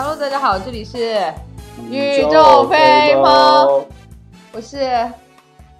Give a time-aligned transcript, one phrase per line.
[0.00, 0.96] Hello，大家好，这里是
[1.90, 3.84] 宇宙飞猫，
[4.54, 4.78] 我是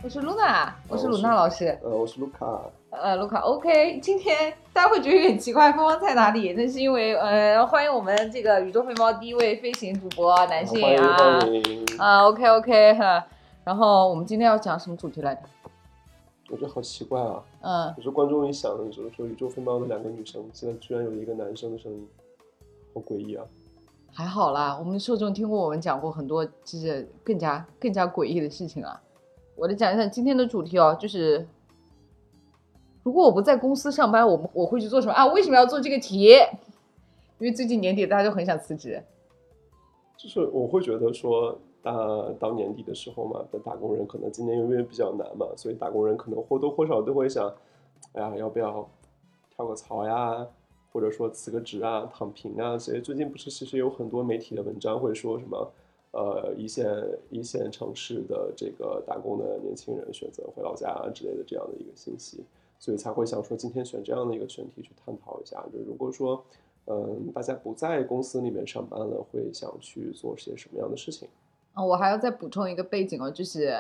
[0.02, 2.60] 我是露娜，我是鲁娜老师，呃，我是卢卡，
[2.90, 6.52] 呃，卢卡，OK，今天大家会觉得有点奇怪，飞猫在哪里？
[6.54, 11.38] 那是因为呃，欢迎我们这个宇宙飞猫第一位飞行主播男性啊。
[11.98, 13.24] 啊，OK OK 哈，
[13.62, 15.42] 然后我们今天要讲什么主题来着？
[16.50, 17.40] 我觉得好奇怪啊！
[17.60, 22.08] 嗯，有时候观众一想，就是说宇宙飞猫的两个女生，现在居然有一个男生的声音，
[22.92, 23.44] 好诡异啊！
[24.12, 29.00] 还好啦，我们受众听过我们讲过很多，就是更加更加诡异的事情啊。
[29.54, 31.46] 我来讲一下今天的主题哦，就是
[33.02, 35.26] 如果我不在公司上班，我们我会去做什么啊？
[35.26, 36.30] 为什么要做这个题？
[37.38, 39.02] 因为最近年底大家都很想辞职。
[40.16, 41.92] 就是我会觉得说，大
[42.40, 47.48] 到年底的时候嘛，的打工人可能今年因为比较难嘛，所以打工人可能或多或少都会想，
[48.14, 48.88] 哎呀，要不要
[49.54, 50.44] 跳个槽呀，
[50.92, 52.78] 或者说辞个职啊，躺平啊。
[52.78, 55.72] 所以最近不是其实有很多媒体的文章会说什么，
[56.12, 56.86] 呃，一线
[57.30, 62.44] 一线城市的这个打工的年轻人选择回老家啊之类的这样的一个信息，
[62.78, 65.64] 所以才会想说今天选这样的一个群体去探讨一下。
[65.72, 66.44] 就如果说
[66.90, 71.28] 嗯，大家不在公司里面上班了，会想去做些什么样的事情？
[71.74, 73.78] 啊，我还要再补充一个背景哦，就是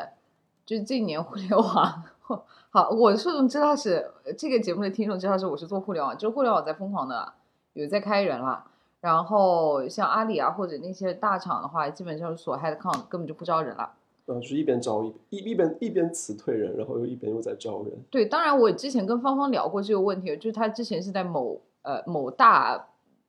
[0.66, 2.04] 就是这一年互联网，
[2.70, 7.32] 好，我的受众知道是这个节目的听众知道是我是做互联网，就是互联网在疯狂的
[7.72, 8.64] 有在开人了。
[9.00, 13.92] 然后像阿里啊或者那些大厂的话，基本上是锁 head count，根本就不招人了。
[14.26, 17.92] 呃，就是一边招一一一边一边辞退人，然后又一边又在招人。
[18.10, 22.88] 对，当然我之前跟芳芳聊过这个问题，就是他之前是在某呃某大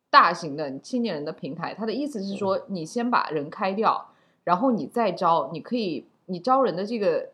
[0.10, 4.10] 大型的青年人的平台，他的意思是说，你先把人开掉，
[4.44, 7.30] 然后你再招，你可以你招人的这个，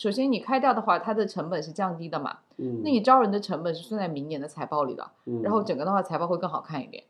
[0.00, 7.04] 首先你开掉的话，它的成本是降低的嘛，嗯，那你招人的成本是算在明年的财报里的，嗯然后整个的话财报会更好看一点。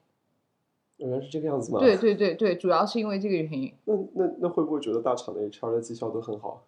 [0.96, 1.78] 原来是这个样子吗？
[1.78, 3.72] 对，对对对，主要是因为这个原因。
[3.84, 6.62] 那那那会不会觉得大厂的 HR 的绩效都很好？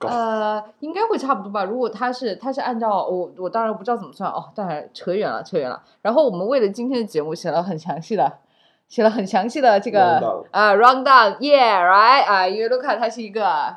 [0.00, 1.62] 呃，应该会差不多吧。
[1.62, 5.80] 如果他是他是按照我我当然不知道怎么算哦，当然扯远了扯远了。
[6.02, 8.38] 然后我们为了今天的节目写了很详细的，
[8.88, 10.18] 写了很详细的这个
[10.50, 13.76] 啊 round down，yeah right 啊，因为卢卡他是一个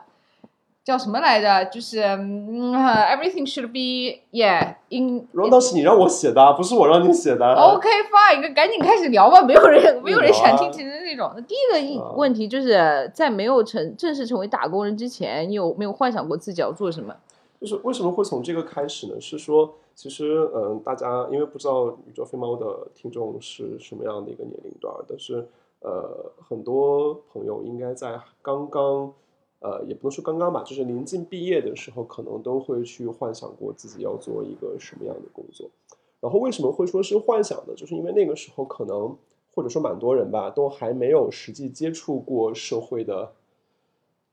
[0.84, 1.70] 叫什么来着？
[1.70, 7.54] 就是嗯啊，everything should be yeah in 然后当时你让我写的啊，不是我让你写的。
[7.54, 11.32] OK fine，赶紧开始聊吧，没有人没有人想听其实那种。
[11.36, 17.16] 那第一个问题就是在没有成正式成为打工人之前，你有没有幻想过自己要做什么？
[17.60, 19.22] 就是为什么会从这个开始呢？
[19.22, 25.48] 是说，其实嗯，大家因为不知道宇宙飞猫的听众是什么样的一个年龄段，但是
[25.82, 29.14] 呃，很多朋友应该在刚刚
[29.62, 35.70] 呃，也不能说刚刚吧，就是临近毕业的时候，可能都会去幻想过自己要做一个什么样的工作。
[36.20, 37.74] 然后为什么会说是幻想呢？
[37.76, 39.16] 就是因为那个时候可能
[39.54, 43.32] 或者说蛮多人吧，都还没有实际接触过社会的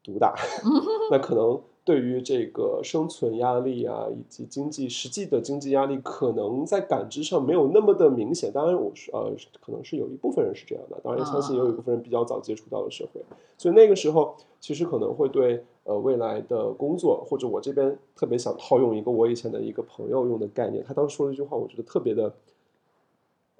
[0.03, 0.34] 毒打，
[1.11, 8.53] 那可能对于这个生存压力啊，以及经济实际的经济压力，可能在感知上没有那么的明显。
[8.53, 13.22] 当然，我是呃，可能是有一部分人是这样的，当然也相信也有一部分人比较早接触到了社会，
[13.56, 22.34] 所以那个时候其实可能会对呃未来的工作，或者我这边特别想套用一个我以前的一个朋友用的概念，他当时说了一句话，我觉得特别的。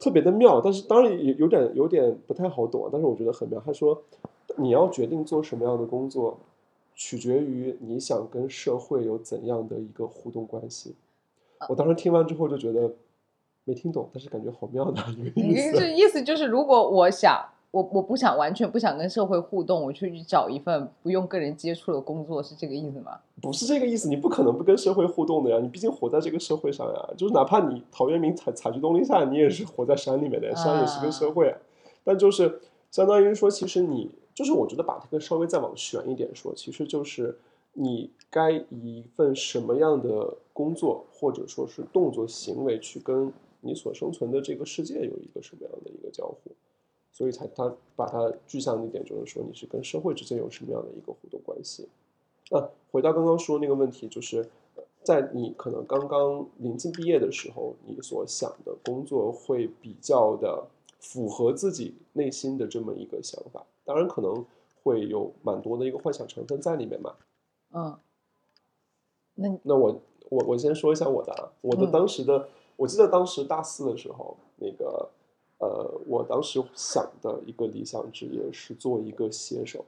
[0.01, 3.61] 特别的妙，但是当然也有点有点不太好懂啊，但是我觉得很妙。
[3.67, 4.01] 他说，
[4.57, 6.39] 你要决定做什么样的工作，
[6.99, 10.97] 取决于你想跟社会有怎样的一个互动关系。
[11.69, 12.93] 我当时听完之后就觉得
[13.63, 15.89] 没听懂，但是感觉好妙的一个意思。
[15.93, 23.21] 意思就是，如果我想，我我不想完全不想跟社会互动，我去找一份不用跟人接触的工作，是这个意思吗？
[23.41, 27.11] 不是这个意思，你不可能不跟社会互动的呀，你毕竟活在这个社会上呀。
[27.17, 31.59] 就是哪怕你陶渊明采采菊东篱下，你也是活在山里面的，山也是个社会啊。
[32.03, 32.61] 但就是
[32.91, 37.37] 相当于说，其实你就是我觉得把这个稍微再往悬一点说，其实就是
[37.73, 43.33] 你该以一份什么样的工作或者说是动作行为去跟
[43.63, 46.53] 你所生存的这个世界有一个什么样的一个交互，
[47.13, 51.89] 所以才他把它具象一点，就是说你是跟社会之间有什么样的一个互动关系。
[52.53, 54.49] 那回到刚刚说那个问题，就是
[55.03, 60.65] 在你可能刚刚临近毕业的时候，你所想的工作会比较的
[61.01, 64.45] 符合自己内心的这么一个想法，当然可能
[64.83, 67.15] 会有蛮多的一个幻想成分在里面嘛。
[67.73, 67.97] 嗯，
[69.35, 69.99] 那那我
[70.29, 75.09] 我我先说一下我的啊，我的嗯当时的，我记得当时大四的时候，那个
[75.59, 79.87] 呃，我当时想的一个理想职业是做一个写手，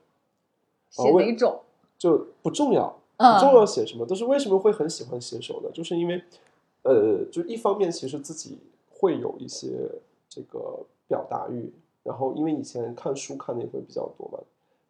[0.96, 1.61] 啊写为哪种？
[1.99, 5.70] 就不重要，嗯不重要写什么，但是为什么会很喜欢写手呢？
[5.75, 6.25] 就是因为，
[6.85, 8.56] 呃，就一方面其实自己
[8.91, 9.91] 会有一些
[10.26, 11.70] 这个表达欲，
[12.02, 14.38] 然后因为以前看书看的也会比较多嘛，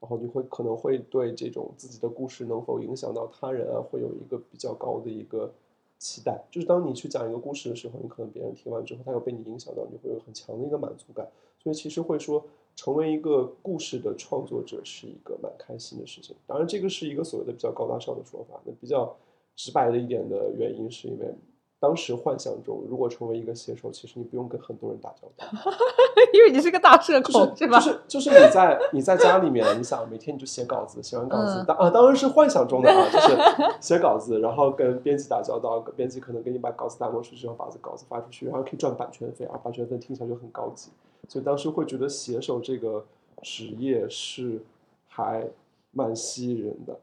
[0.01, 5.53] 然后你会可能会对这种自己的故事能否影响到他人啊，会有一个比较高的一个
[5.99, 6.43] 期待。
[6.51, 11.29] 就是当你去讲一个故事的时候，你可能别人听完之后，他有被你影响到，你会有很强的一个满足感。
[11.63, 12.43] 所以其实会说，
[12.75, 16.35] 成为一个故事的创作者是一个蛮开心的事情。
[16.47, 18.59] 当然，这个是一个所谓的比较高大上的说法。
[18.65, 19.15] 那比较
[19.57, 21.35] 直白的一点的原因，是因为
[21.81, 25.47] 当时幻想中，如果成为一个写手，其实你不用跟很多人打交道。
[26.35, 27.81] 因为你是个大社就是恐，是吧？
[27.81, 33.37] 就是就是你在你在家里面，你想每天你就写稿子，写完稿子嗯当啊当然是幻想中的啊，就是
[33.81, 40.91] 写稿子，然后跟编辑打交道，编辑可能给你把稿子打过去之后，把这稿子发出去，然后可以赚版权费啊，版权费听起来就很高级，
[41.29, 43.07] 所以当时会觉得写手这个
[43.41, 44.63] 职业是
[45.09, 45.49] 还
[45.93, 47.01] 蛮吸引人的，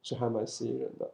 [0.00, 1.10] 是还蛮吸引人的。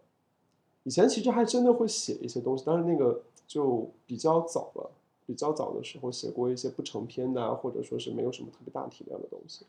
[0.88, 4.90] 以前其实还真的会写一些东西，但是那个就比较早了。
[5.26, 9.66] 比较早的时候写过一些不成篇的啊，或者说是没有什么特别大体量的东西。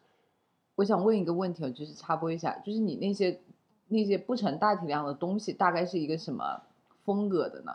[0.75, 3.41] 我想问一个问题哦，就是插播一下，就是你那些
[3.89, 6.61] 那些不成大体量的东西，大概是一个什么
[7.03, 7.73] 风格的呢？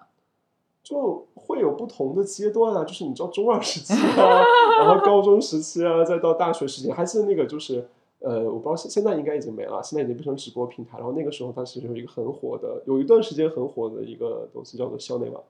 [0.82, 4.40] 就会有不同的阶段啊，就是你知道中二时期啊，
[4.78, 7.86] 然后高中时期啊，再到大学时期，还是那个就是
[8.24, 10.98] 呃，我不知道现现在应该已经没了，现在已经变成直播平台。
[10.98, 15.42] 然后那个时候它其实有一个很火的，有一段时间很火的一个东西叫做校内网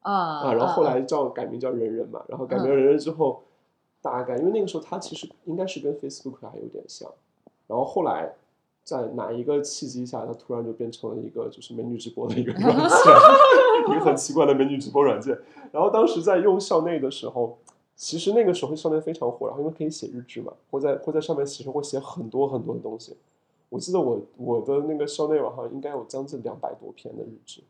[0.00, 3.42] 啊啊，然后后来叫改名叫人人嘛，然后改名人人之后，
[4.00, 7.10] 大概因为那个时候它其实应该是跟 Facebook 还有点像，
[7.66, 8.34] 然后后来。
[8.84, 12.88] 在哪一个契机下，它突然就变成了一个就是美女直播的一个软件，
[13.88, 15.38] 一个很奇怪的美女直播软件。
[15.70, 17.58] 然后当时在用校内的时候，
[17.94, 23.16] 其实那个时候校内非常火，然后因为可以写日志嘛，会在会在上面其实会写很多很多的东西。
[23.68, 27.62] 我记得我我的那个校内网上应该有将近两百多篇的日志，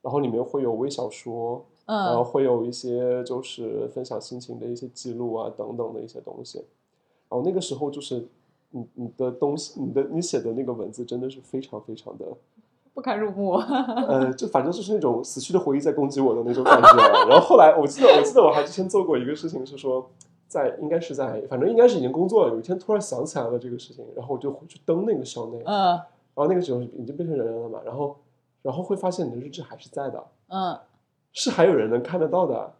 [0.00, 6.58] 然后里面会有微小说，然后嗯会有一些就是分享心情的一些记录啊等等的一些东西。
[7.28, 8.26] 然后那个时候就是
[8.70, 12.26] 你你的东西，你的你写的那个文字真的是非常非常的。
[12.94, 13.52] 不堪入目。
[14.08, 17.26] 呃，就反正就是那种死去的回忆在攻击我的那种感觉啊。
[17.28, 20.10] 然后后来我记得，我记得我还之前做过一个事情，是说
[20.48, 22.52] 在应该是在，反正应该是已经工作了。
[22.52, 26.00] 有一天突然想起来了这个事情，然后我就回去登那个校内，嗯然嗯
[26.34, 28.16] 后那个时候已经变成人人了嘛，然后
[28.62, 30.78] 然后会发现你的日志还是在的，嗯，
[31.32, 32.72] 是还有人能看得到的。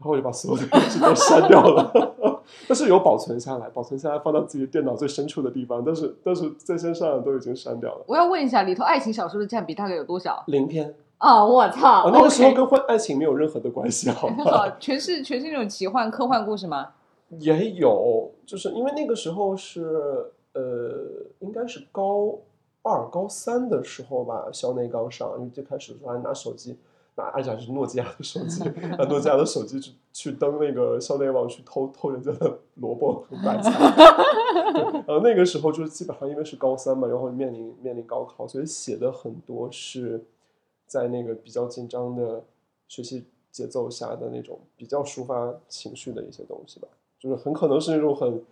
[0.00, 8.04] 然后我就把所有的日志都删掉了，但是有保存下来，保存下来放到自己电脑最深处的地方，但是但是在线上都已经删掉了。
[8.06, 10.44] 我要问一下，里头爱情小说的占比大概有多少？
[10.46, 12.08] 零篇，哦，我操！
[12.08, 14.44] 啊，那个时候跟婚爱情没有任何的关系，好吗？
[14.44, 16.88] 好， 全是全是那种奇幻科幻故事吗？
[17.38, 22.38] 也有，就是因为那个时候是呃，应该是高
[22.82, 26.78] 二、高三的时候吧，校内刚上，因为最开始的时候还拿手机，
[27.18, 28.62] 拿而且还是诺基亚的手机，
[28.96, 33.72] 拿诺基亚的手机去去登那个校内网去偷偷人家的萝卜和白菜。
[35.04, 40.24] 然后那个时候就是基本上因为是高三嘛，然后面临面临高考，所以写的很多是
[40.86, 42.44] 在那个比较紧张的
[42.86, 46.86] 学习节奏下的那种比较抒发情绪的一些东西吧。
[47.18, 48.44] 就是很可能是那种很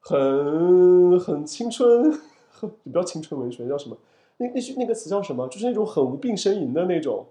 [0.00, 2.12] 很很青春，
[2.50, 3.96] 很 比较青春文学叫什么？
[4.38, 5.46] 那那句那个词叫什么？
[5.46, 7.24] 就是那种很无病呻吟的那种。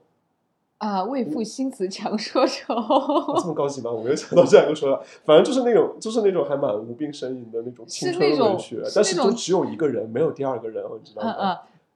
[0.78, 2.74] 啊，为赋新词强说愁。
[2.76, 3.92] 啊这么高级吗？
[3.92, 5.04] 我没有想到这样一个说法。
[5.26, 11.34] 反正就是那种，就是那种还蛮无病呻吟的那种青春文学是，但是就只有一个人，没有第二个人，你知道嗯吗？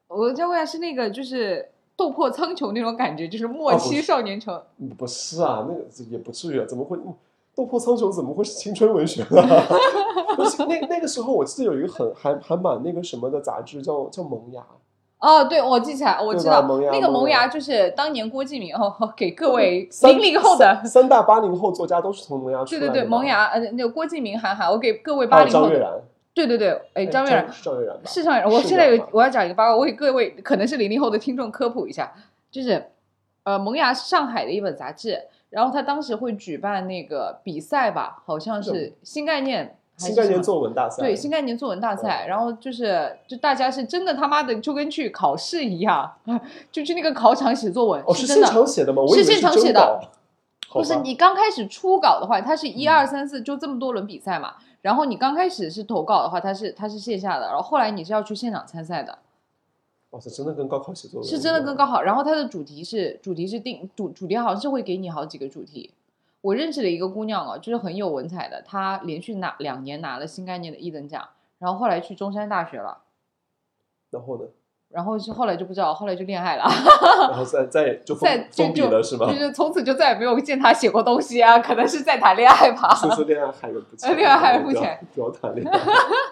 [0.09, 4.53] 嗯，我再问一下，是那个就是斗破苍穹那种感觉，就是末期少年穷。
[4.79, 6.97] 嗯不是啊，那个也不至于啊，怎么会？
[6.97, 7.13] 嗯
[7.53, 9.43] 斗破苍穹怎么会是青春文学呢？
[10.37, 14.61] 不是那那个时候，我记得有一个很还还蛮那个什么的杂志叫叫《萌芽》，
[15.21, 26.01] 哦，对，我记起来，我知道那个萌芽就是当年郭敬明哦，给各位三零零后的三，三大八零后作家都是从萌芽出对对对，来的嘛萌芽，呃，那个郭敬明、韩寒，我给各位还八零后的，有张悦然，
[26.33, 28.01] 对对对，哎，张悦然是张悦然吧？
[28.05, 28.51] 是张悦然。
[28.51, 32.11] 我现在有我要讲一个八卦，我给各位可能是零零后的听众科普一下，
[32.49, 32.83] 就是
[33.43, 35.19] 呃，萌芽是上海的一本杂志，
[35.51, 39.77] 然后他当时会举办那个比赛吧，好像是是新概念。
[40.01, 46.11] 还新概念作文大赛，对新概念作文大赛，然后就是就大家是真的他妈的就跟去考试一样，
[46.71, 48.41] 就去那个考场写作文，哦，是现。
[48.41, 49.03] 场写的吗？
[49.07, 50.01] 是现场写的
[50.71, 54.55] 不是你刚开始初稿的话，它是一嗯二三四就这么多轮比赛嘛。
[54.81, 59.19] 然后你刚开始是投稿的话，它是它是线下的，然后后来你是要去现场参赛的，
[60.11, 62.01] 哇塞，真的跟高考写作文是真的跟高考。
[62.01, 65.91] 然后它的主题是主题是定主主题好像是会给你好几个主题。
[66.41, 71.23] 我认识了一个姑娘啊，就是很有文采的，她连续拿两年拿了新概念的一等奖，
[71.59, 72.99] 然后后来去中山大学了。
[74.09, 74.45] 然后呢？
[74.89, 76.65] 然后是后来就不知道，后来就恋爱了，
[77.29, 79.33] 然后再 再就封再就封闭就了是吗就？
[79.39, 82.93] 是从此就再也没有见他写过东西啊，可能是在谈恋爱吧。
[82.93, 85.79] 说说恋爱害人不 浅，呃恋爱害人不浅，不要谈恋爱。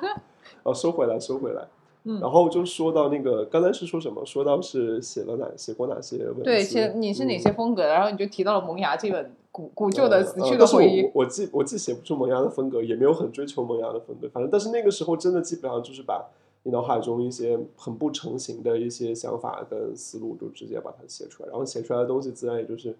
[0.63, 1.61] 哦，收回来，收回来。
[2.03, 4.25] 嗯然后就说到那个，刚才是说什么？
[4.25, 6.43] 说到是写了哪写过哪些文字？
[6.43, 7.93] 对，写你是哪嗯些风格的？
[7.93, 11.03] 然后你就提到了《萌芽》这本古古旧的呃死去的回忆。
[11.03, 16.29] 我我既我既写不出萌芽的风格，也没有很追求萌芽的风格，反正但是那个时候真的基本上就是把
[16.63, 22.97] 你脑海中一些很不成形的一些想法跟思路，就直接把它写出来，然后写出来的东西自然也就是，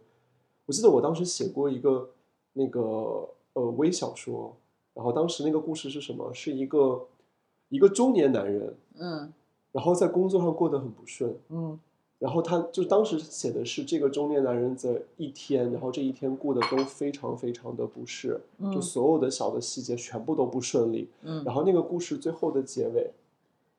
[0.66, 2.10] 我记得我当时写过一个
[2.54, 4.56] 那个呃微小说，
[4.94, 6.34] 然后当时那个故事是什么？
[6.34, 7.08] 是一个
[7.70, 9.34] 一个中年男人，嗯
[9.72, 11.80] 然后在工作上过得很不顺，嗯
[12.20, 21.10] 然后他就当时写的是这个中年男人的一天，然后这一天过得都非常非常的不适，就嗯所有的小的细节全部都不顺利。
[21.24, 23.12] 嗯然后那个故事最后的结尾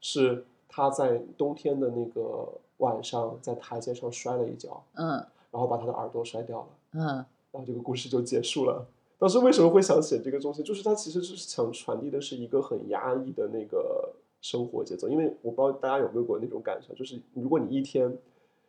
[0.00, 5.09] 是他在冬天的那个晚上在台阶上摔了一跤，嗯
[5.50, 7.06] 然后把他的耳朵摔掉了，嗯
[7.52, 8.87] 然后这个故事就结束了。
[9.18, 10.62] 当时为什么会想写这个东西？
[10.62, 18.16] 就是他其实就是想传递的是一个很压抑的那个生活节奏，因为我不知道大家有没有过那种感受，就是如果你一天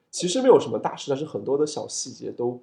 [0.09, 2.59] 其实没有什么大事，但是很多的小细节都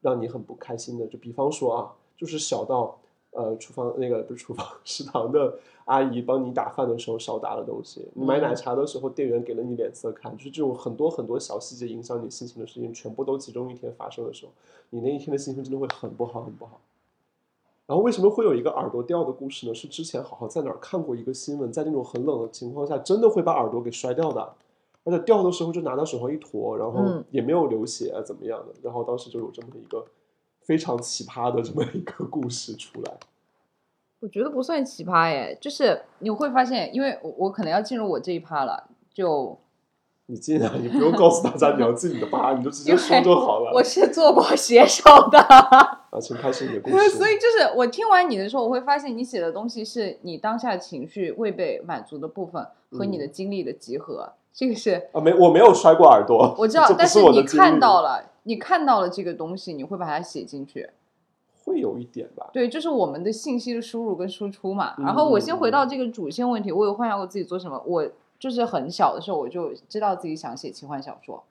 [0.00, 1.06] 让你很不开心的。
[1.06, 2.98] 就比方说啊，就是小到
[3.30, 14.52] 呃厨房那个不是厨房 食堂的阿姨帮你打饭的时候少打了东西，你买奶茶的时候店员给了你脸色看，就是这种很多很多小细节影响你心情的事情，全部都集中一天发生的时候，
[14.90, 16.80] 你那一天的心情真的会很不好很不好。
[17.90, 19.74] 然后为什么会有一个耳朵掉的故事呢？
[19.74, 24.40] 是之前好好在哪儿看过一个新闻，在那种很冷的情况下，真的会把耳朵给摔掉的，
[25.02, 28.72] 而且掉的时候就拿到手上一坨，然后嗯也没有流血啊怎么样的。
[28.80, 30.06] 然后当时就有这么一个
[30.60, 33.18] 非常奇葩的这么一个故事出来。
[34.20, 39.58] 我觉得不算奇葩耶，就是你会发现，因为我我可能要进入我这一趴了，就
[40.30, 43.72] 你进来，你不用告诉大家 你要进你的吧，你就直接说就好了。
[43.74, 47.10] 我是做过写手的，啊，请开始你的故 事。
[47.10, 60.90] 所以就是我听完你的时候，我会发现你写的东西是你当下情绪未被满足的部分和你的嗯经历的集合，这个是啊，没，我没有摔过耳朵，我知道但是你看到了，你看到了这个东西，你会把它写进去。
[61.62, 62.48] 会有一点吧。
[62.52, 64.94] 对，就是我们的信息的输入跟输出嘛。
[64.98, 67.80] 嗯然后我先回嗯到这个主线问题，我有幻想过自己做什么。
[67.86, 68.04] 我
[68.40, 71.44] 就是很小的时候我就知道自己想写奇幻小说，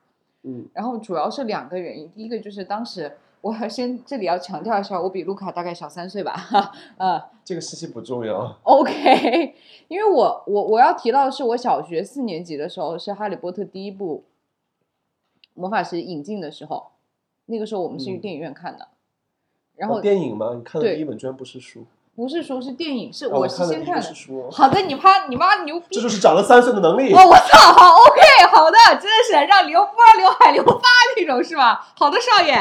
[0.43, 2.11] 嗯然后主要是两个原因。
[2.11, 6.35] 第一个就是当时我还先这里要强调一下，我比卢卡大概小三岁吧，
[6.97, 8.57] 呃这个事情不重要。
[8.63, 9.55] ，OK，
[9.87, 14.23] 因为我我我要提到的是，我小学四年级的时候是《哈利波特》第一部
[15.53, 16.87] 魔法石引进的时候，
[17.45, 18.87] 那个时候我们是去嗯电影院看的，
[19.75, 20.55] 然后哦电影吗？
[20.55, 21.85] 你看的第一本居然不是书，
[22.19, 24.07] 不是说是电影，是哦我是先看的。
[24.51, 26.01] 好的，你妈你妈牛逼这！
[26.01, 27.13] 就是长了三岁的能力。
[27.13, 28.21] 哦，我操，好 OK，
[28.51, 30.81] 好的，真的是让刘波刘海刘发
[31.15, 31.87] 那种是吧？
[31.95, 32.53] 好的，少爷，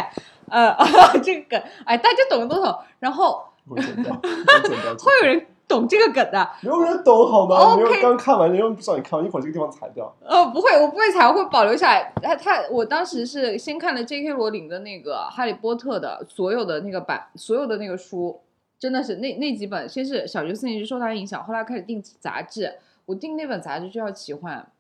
[0.49, 0.73] 呃，
[1.21, 2.79] 这个梗，哎，大家懂都懂。
[3.01, 3.43] 然后。
[3.69, 10.11] 会有人懂这个梗的，没有人懂好吗？OK 没有刚看完，没有人不知道你看完，一会儿这个地方裁掉。
[10.25, 12.11] 呃，不会，我不会裁，我会保留下来。
[12.23, 14.31] 他他，我当时是先看了 J.K.
[14.33, 18.41] 罗琳的那个《哈利波特》的所有的那个版，所有的那个书，
[18.79, 24.71] 真的是那那几本，先是小学四年级受他影响，后来开始订杂志，我订那本杂志就叫奇幻，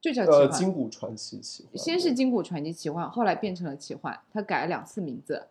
[0.00, 1.76] 就叫奇呃，金谷传奇奇幻。
[1.76, 5.48] 先是金谷传奇奇幻，后来变成了奇幻，他改了两次名字。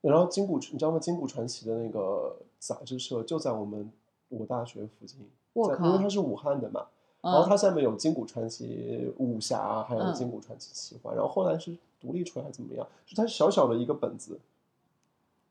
[0.00, 0.98] 然后金谷，你知道吗？
[0.98, 3.92] 金谷传奇的那个杂志社就在我们
[4.28, 5.18] 我大学附近，
[5.52, 6.86] 我靠因为它是武汉的嘛。
[7.22, 12.86] 然后嗯，它下面有金谷传奇武侠，还有嗯金谷传奇奇幻，然后后来是独立出来怎么样？
[13.06, 14.40] 就它小小的一个本子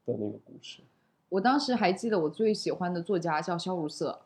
[0.05, 0.81] 的那个故事。
[1.29, 4.19] 我当时还记得我最喜欢的作家叫萧如瑟，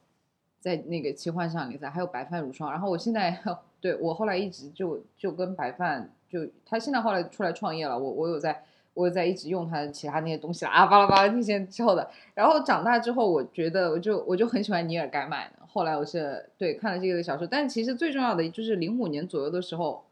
[0.59, 2.71] 在那个奇幻上连载，还有白饭如霜。
[2.71, 3.37] 然后我现在
[3.79, 12.09] 对我后来一直就就跟白饭就他现在后来出来创业了，我我有在我有在一直用他的其他那些东西啊巴拉巴拉那些之后的。
[12.33, 15.51] 然后长大之后，我觉得我就我就很喜欢尼尔盖曼。
[15.67, 20.03] 后来我是对看了这个小说，但其实最重要的就是零五年左右的时候。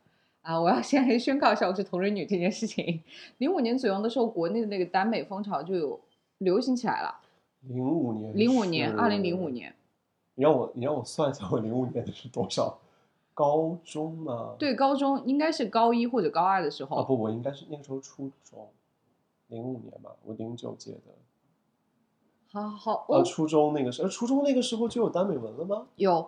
[0.41, 0.59] 啊！
[0.59, 2.99] 我要先 宣告一下我是同人女这件事情。
[3.37, 5.99] 零五年左右的时候，国内的那个耽美风潮就有
[6.41, 7.19] 流行起来了。
[7.61, 9.47] 零五年，零五年，二零零五。
[9.49, 9.75] 年，
[10.35, 12.79] 你让我你让我算一下，我零五年的是多少？
[13.33, 14.55] 高中吗？
[14.57, 16.97] 对，高中应该是高一或者高二的时候。
[16.97, 18.67] 啊不，我应该是那个时候初中，
[19.47, 20.99] 零五年吧，我零九届的。
[22.51, 25.87] 好好呃，哦，初中那个时候，呃初中那个时候就有耽美文了吗？
[25.95, 26.27] 有，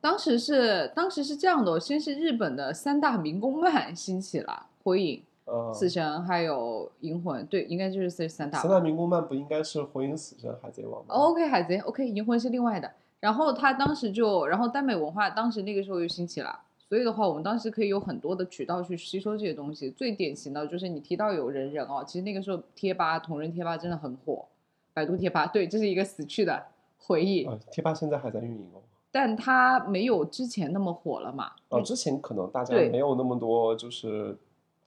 [0.00, 8.62] 当时是当时是这样的哦，先是日本的三大民工漫兴起了，火影、呃，死神还有银魂，对，应该就是这三大吧。
[8.62, 11.14] 三大民工漫不应该是火影、死神、海贼王吗？
[11.14, 12.90] 哦 OK，海贼，OK，银魂是另外的。
[13.20, 19.90] 然后他当时就，然后耽美文化当时那个时候又兴起了，所以的话，我们当时可以有很多的渠道去吸收这些东西。
[19.90, 24.46] 最典型的就是你提到有人人哦，其实那个时候贴吧同人贴吧真的很火，
[24.92, 26.66] 百度贴吧对，这是一个死去的
[26.98, 28.82] 回忆，啊，贴吧现在还在运营哦。
[29.10, 31.52] 但它没有之前那么火了嘛。
[31.70, 34.36] 哦，之前可能大家对没有那么多就是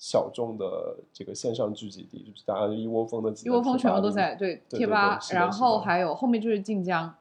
[0.02, 7.14] 小众的这个线上聚集地，就是大家一窝蜂的一窝蜂全部都在对贴吧然后还有后面就是晋江，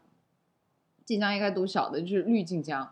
[1.05, 2.91] 晋江应该读小的，就是绿晋江，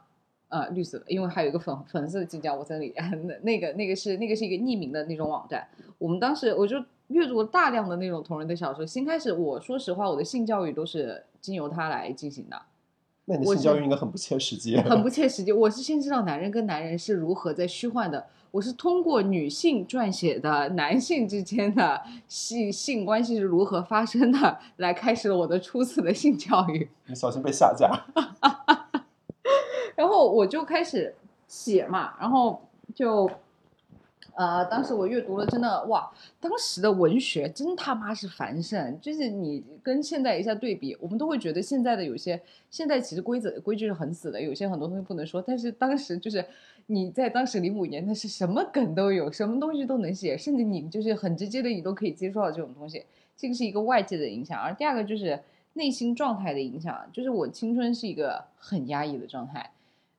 [0.48, 2.92] 呃，绿色的，因为还有一个粉粉色的晋江，我在那里，
[3.24, 5.66] 那那个那个是那个是一个匿名的那种网站。
[5.96, 6.76] 我们当时我就
[7.06, 12.60] 阅读了大量的那种同人的小说，新开始我说实话，我的性教育都是经由它来进行的。
[13.24, 14.76] 那你的性教育应该很不切实际。
[14.76, 15.50] 很不切实际。
[15.50, 26.88] 我是先知道男人跟男人是如何在虚幻的，我是通过女性撰写的男性之间的性性关系是如何发生的，来开始了我的初次的性教育。
[27.06, 27.90] 你小心被下架。
[29.96, 31.14] 然后我就开始
[31.46, 32.62] 写嘛，然后
[32.94, 33.30] 就。
[34.34, 36.08] 呃，当时我阅读了，真的哇！
[36.38, 42.40] 当时的文学真他妈是繁盛，就是你跟现在一下对比，我们都会觉得现在的有些，
[42.70, 46.44] 现在其实规则规矩是很死的，有些很多东西不能说，但是当时就是
[46.90, 53.04] 你在当时零五年，那是什么梗都有，什么东西都能写，甚至你就是很直接的你都可以接受到这种东西，
[53.36, 55.38] 这个是一个外界的影响，而第二个就是
[55.74, 59.70] 内心状态的影响，就是我青春是一个很压抑的状态，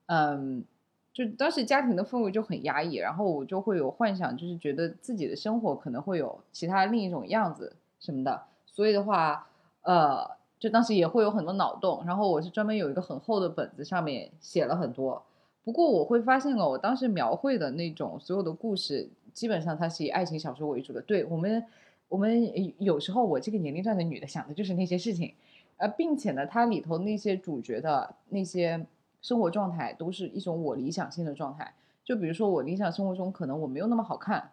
[0.05, 0.63] 嗯。
[1.11, 9.45] 就当时家庭的氛围就很压抑，然后我就会有幻想，就是觉得自己的生活可能会有其他另一种样子什么的，所以的话，
[9.81, 15.21] 呃，就当时也会有很多脑洞，然后我是专门有一个很厚的本子，上面写了很多。
[15.63, 21.01] 不过我会发现哦，我当时描绘的那种所有的故事，基本上它是以爱情小说为主的。
[21.01, 21.65] 对我们，
[22.07, 22.51] 我们
[22.83, 25.33] 有时候我这个年龄段的女的想的就是那些事情，
[25.77, 28.85] 呃，并且呢，它里头那些主角的那些。
[29.21, 31.73] 生活状态都是一种我理想性的状态，
[32.05, 34.51] 就比如说我理想生活中可能我没有那么好看，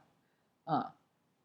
[0.65, 0.85] 嗯，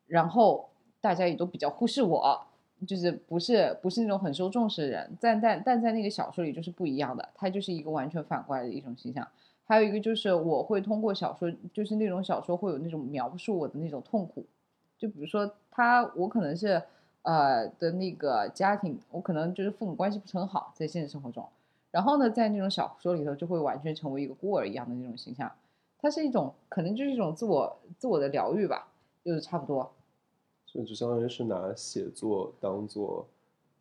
[0.08, 2.48] 然后大家也都比较忽视我，
[2.88, 9.28] 就是不是不是那种很受重视的人，但但但在那个小说里就是不一样的，它就是一个完全反过来的一种形象。
[9.72, 14.46] 还有一个就是我会通过小说，就是那种小说会有那种描述我的那种痛苦，
[14.98, 16.84] 就比如说他我可能是
[17.22, 21.48] 呃的那个家庭，我可能就是父母关系不是很好，在现实生活中。
[21.90, 25.50] 然后呢，在那种小说里头，就会完全成为一个孤儿一样的那种形象。
[26.00, 28.90] 它是一种，可能就是一种自我自我的疗愈吧，
[29.24, 29.90] 就是差不多。
[30.66, 33.26] 所以就相当于是拿写作当做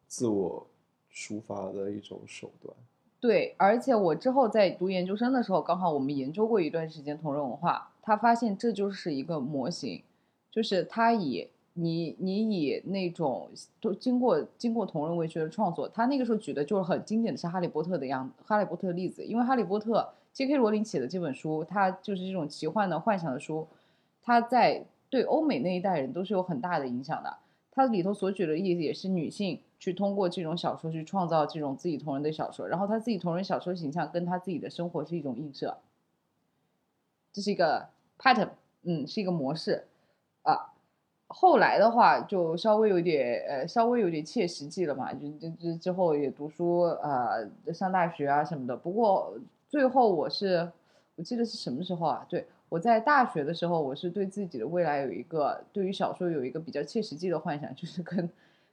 [0.06, 0.64] 自我
[1.12, 2.72] 抒发的一种手段。
[3.20, 10.02] 对，而且我之后在读研究生的时候，刚好我们研究过一段时间同人文化，他发现这就是一个模型，
[10.50, 11.48] 就是他以。
[11.74, 13.48] 你你以那种
[13.80, 20.56] 都经过经过同人文学的创作，他那个时候举的就是很经典的是哈利波特的样哈利波特的例子，因为哈利波特 J.K.
[20.56, 23.66] 罗琳写的这本书，它就是这种奇幻的幻想的书，
[24.20, 27.36] 它在对欧美那一代人都是有很大的影响的。
[27.70, 35.78] 它里头所举的例子也是女性去通过这种小说去创造这种自己同人的小说，然后他自己同人小说形象跟他自己的生活是一种映射，
[37.32, 37.88] 这是一个
[38.18, 38.50] pattern，
[38.82, 39.86] 嗯，是一个模式
[40.42, 40.74] 啊。
[41.28, 48.76] 后来的话就稍微有点呃，稍微有点切实际了嘛，就就就之后也读书呃，上大学啊什么的。
[48.76, 49.38] 不过
[49.68, 50.70] 最后我是，
[51.14, 52.26] 我记得是什么时候啊？
[52.28, 58.28] 对我在大学的时候，我是对自己的未来有一个对于小说有一个比较切实际的幻想，就是跟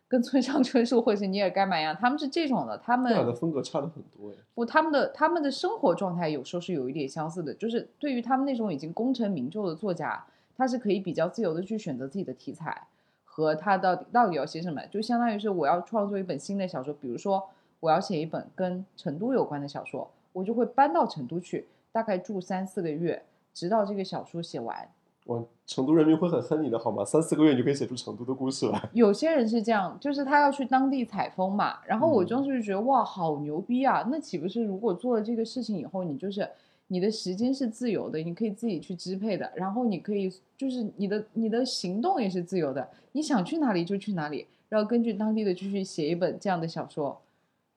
[0.08, 4.36] 跟村上春树或者是尼尔盖曼一样，他们是这种的，他们俩的风格差的很多哎。
[4.54, 10.26] 不，他们的他们的生活状态有时候是有一点相似的，就是对于他们那种已经功成名就的作家。
[10.60, 12.88] 他是可以比较自由的去选择自己的题材，
[13.24, 17.48] 和他到底到底要写什么，就相当于是我要创作一本新的小说，比如说
[17.80, 24.90] 我要写一本跟成都有关的小说，我就会搬到成都去，大概住三四个月，直到这个小说写完。
[25.28, 27.06] 哇，成都人民会很恨你的好吗？
[27.06, 28.90] 三四个月你就可以写出成都的故事了。
[28.94, 34.06] 有些人是这样，就是他要去当地采风嘛，然后我当时就觉得哇，好牛逼啊！
[34.12, 36.50] 那岂不是如果做了这个事情以后，你就是。
[36.90, 39.52] 你的时间是自由的，你可以自己去支配的。
[39.56, 44.48] 然后你可以，就是你的你的行动也是自由的，你想去哪里就去哪里。
[44.70, 47.20] 然后根据当地的继续写一本这样的小说，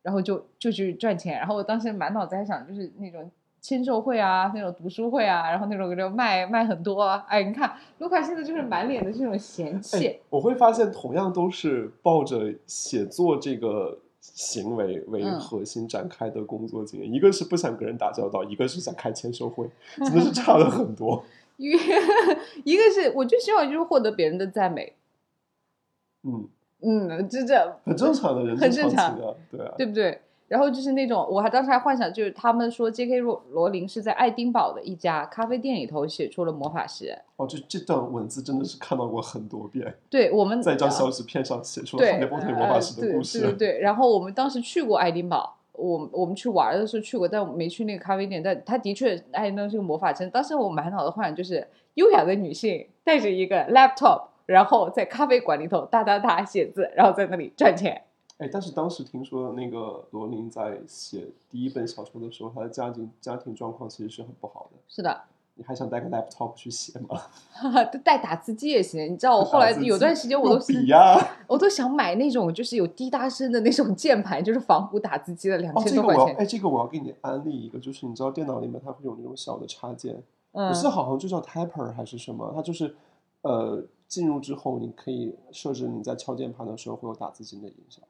[0.02, 1.36] 然后就就去赚钱。
[1.36, 3.28] 然后我当时满脑子还想，就是那种
[3.60, 7.02] 签售会啊，那种读书会啊，然后那种就卖卖很多。
[7.28, 10.18] 哎，你看卢卡现在就是满脸的这种嫌弃。
[10.30, 13.98] 我会发现，同样都是抱着写作这个。
[14.22, 21.24] 行为为核心展开的工作经验，一个是不想跟人打交道，一个是想开签售会， 真的是差了很多。
[21.56, 21.78] 一个
[22.64, 24.92] 一个是，我就希望就是获得别人的赞美。
[26.22, 26.46] 嗯
[26.82, 30.20] 嗯，这这很正常的人很正常的，对啊，对不对？
[30.50, 33.20] 然后就是那种，我还当时还幻想，就是他们说 J.K.
[33.20, 37.16] 罗罗琳是在爱丁堡的一家咖啡店里头写出了魔法师。
[37.36, 43.38] 哦，这这段文字真的是看到过很多遍，对我们在一张小纸片上写出了对哈利波特与魔法师的故事。
[43.38, 48.42] 呃对对对对，然后我们当时去过爱丁堡，我我们去玩的时候去过，但我没去那个咖啡店。
[48.42, 50.28] 但他的确，爱那是个魔法城。
[50.30, 58.02] 当时我满脑的幻想就是优雅的女性带着一个 laptop，然后在咖啡馆里头哒哒哒写字，然后在那里赚钱。
[58.40, 64.78] 哎，但是当时听说那个罗琳在写第一本小说的时候，她的家庭家庭状况其实是很不好的。
[64.88, 65.20] 是的，
[65.56, 67.20] 你还想带个 laptop 去写吗？
[68.02, 69.12] 带打字机也行。
[69.12, 70.86] 你知道，我后来有段时间我都用是
[71.46, 76.34] 我都想买那种就是有滴答声的那种键盘，就是仿古打字机的，两哦，千多块钱。
[76.36, 80.14] 哎，这个我要给你安利一个，就是你知道电脑里面它会有那种小的插件，
[80.52, 82.96] 嗯我记得好像就叫 Typer 还是什么，它就是
[83.42, 88.00] 呃进入之后你可以设置你在敲键盘的时候会有打字机的音效，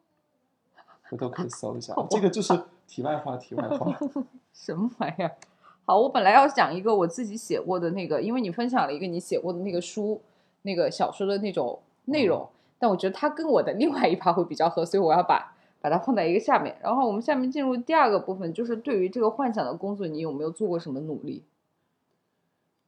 [1.10, 1.92] 回头可以搜一下。
[2.08, 2.54] 这个就是
[2.86, 3.98] 题外话，题外话。
[4.54, 5.36] 什么玩意儿？
[5.84, 10.22] 好，我本来要讲一个我自己写过的那个，因为你分享了一个你写过的那个书，
[10.62, 16.76] 那个小说的那种内容，但我觉得它跟我的另外一趴会比较合，所以我要把把它放在一个下面。
[16.80, 21.42] 然后我们下面进入第二个部分，就是对于这个幻想的工作，你有没有做过什么努力？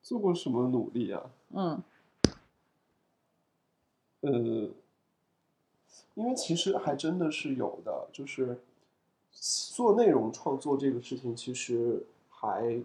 [0.01, 1.23] 做过什么努力啊？
[1.55, 1.83] 嗯
[4.21, 4.69] 呃，
[6.15, 8.59] 因为其实还真的是有的，就是
[9.31, 12.83] 做内容创作这个事情，其实还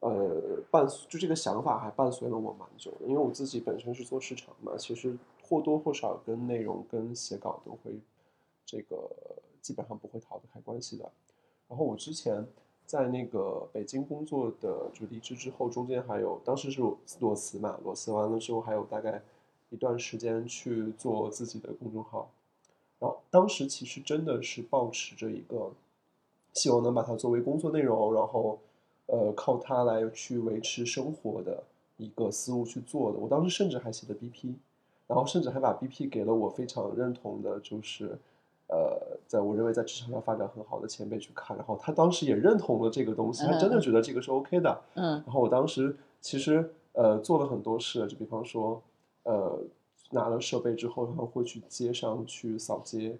[0.00, 3.06] 呃伴就这个想法还伴随了我蛮久的。
[3.06, 7.98] 因为我自己本身是做市场嘛，其实或多或少跟内容跟写稿都会
[8.64, 9.08] 这个
[9.62, 11.10] 基本上不会逃得开关系的。
[11.68, 12.46] 然后我之前
[12.84, 16.80] 在那个北京工作的，就离职之后，中间还有当时是
[17.20, 19.22] 裸辞嘛，裸辞完了之后还有大概
[19.70, 22.30] 一段时间去做自己的公众号，
[22.98, 25.70] 然后当时其实真的是保持着一个
[26.54, 28.58] 希望能把它作为工作内容，然后
[29.06, 31.62] 呃靠它来去维持生活的
[31.98, 33.18] 一个思路去做的。
[33.18, 34.54] 我当时甚至还写的 BP，
[35.06, 38.18] 然后甚至还把 BP 给了我非常认同的，就是
[38.68, 44.80] 呃，在我认为在职场上发展很好的前辈去看，然后他当时也认同了这个东西，他真的觉得这个是 OK 的。
[44.94, 48.82] 嗯然后我当时其实呃做了很多事，就比方说
[49.24, 49.58] 呃
[50.10, 53.18] 拿了设备之后，然后会去街上去扫街，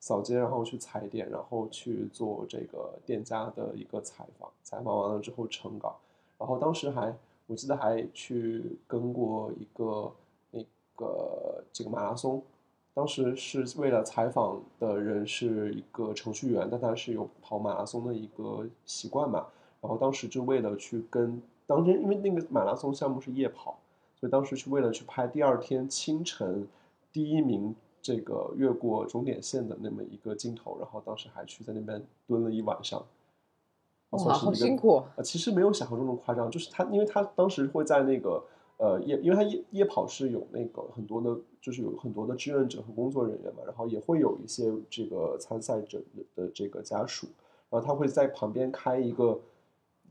[0.00, 5.98] 扫街然后去踩点，然后去做这个店家的一个采访，采访完了之后成稿，
[6.38, 7.14] 然后当时还
[7.46, 10.12] 我记得还去跟过一个
[10.50, 10.64] 那
[10.96, 12.42] 个这个马拉松。
[12.94, 19.46] 当时是为了采访的人是一个程序员，但他是有跑马拉松的一个习惯嘛，
[19.80, 23.78] 然后当时就为了去跟当天，因为那个马拉松项目是夜跑，
[24.22, 26.64] 所以当时去为了去拍第二天清晨
[27.10, 33.04] 第一名这个越过终点线的那么一个镜头，然后当时还去在那边蹲了一晚上。
[34.10, 35.02] 哇，好辛苦。
[35.16, 38.40] 呃，其实没有想象中那么夸张，就是他，因为他当时会在那个
[38.76, 46.00] 呃夜，因为他夜夜跑是有那个很多的，就是有很多的志愿者和工作人员嘛，然后也会有一些这个参赛者
[46.36, 47.26] 的这个家属，
[47.70, 49.40] 然后他会在旁边开一个，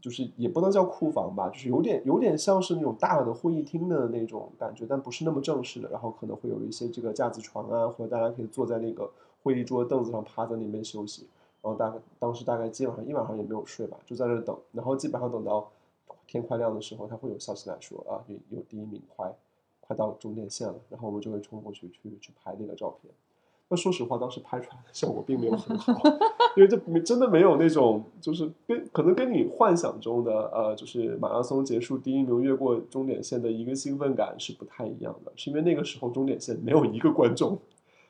[0.01, 9.09] 就是也不能叫库房吧，就是有点有点像是那种大的会议厅的那种感觉，但不是那么正式的，然后可能会有一些这个架子床啊，或者大家可以坐在那个
[9.43, 11.27] 会议桌凳子上趴在那边休息。
[11.61, 15.69] 然后大概当时大概基本上一晚上也没有睡吧，就在那等，然后基本上等到
[16.25, 19.31] 天快亮的时候，他会有消息来说啊，有有第一名快
[19.79, 23.13] 快到终点线了，然后我们就会冲过去去去拍那个照片。
[23.71, 25.93] 那说实话，当时拍出来的效果并没有很好，
[26.57, 37.57] 因为这真的没有那种就是跟可能跟你幻想中的呃，就是马拉松结束第一名越过终点线的一个兴奋感是不太一样的，是因为那个时候终点线没有一个观众，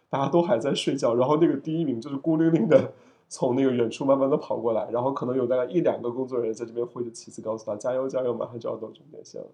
[0.09, 2.91] 大家都还在睡觉，然后那个第一名就是孤零零的。
[3.33, 9.47] 从那个远处慢慢的跑过来，然后可能有大概一两个工作人员在这边挥着旗子告诉他加油加油，马上就要到终点线了。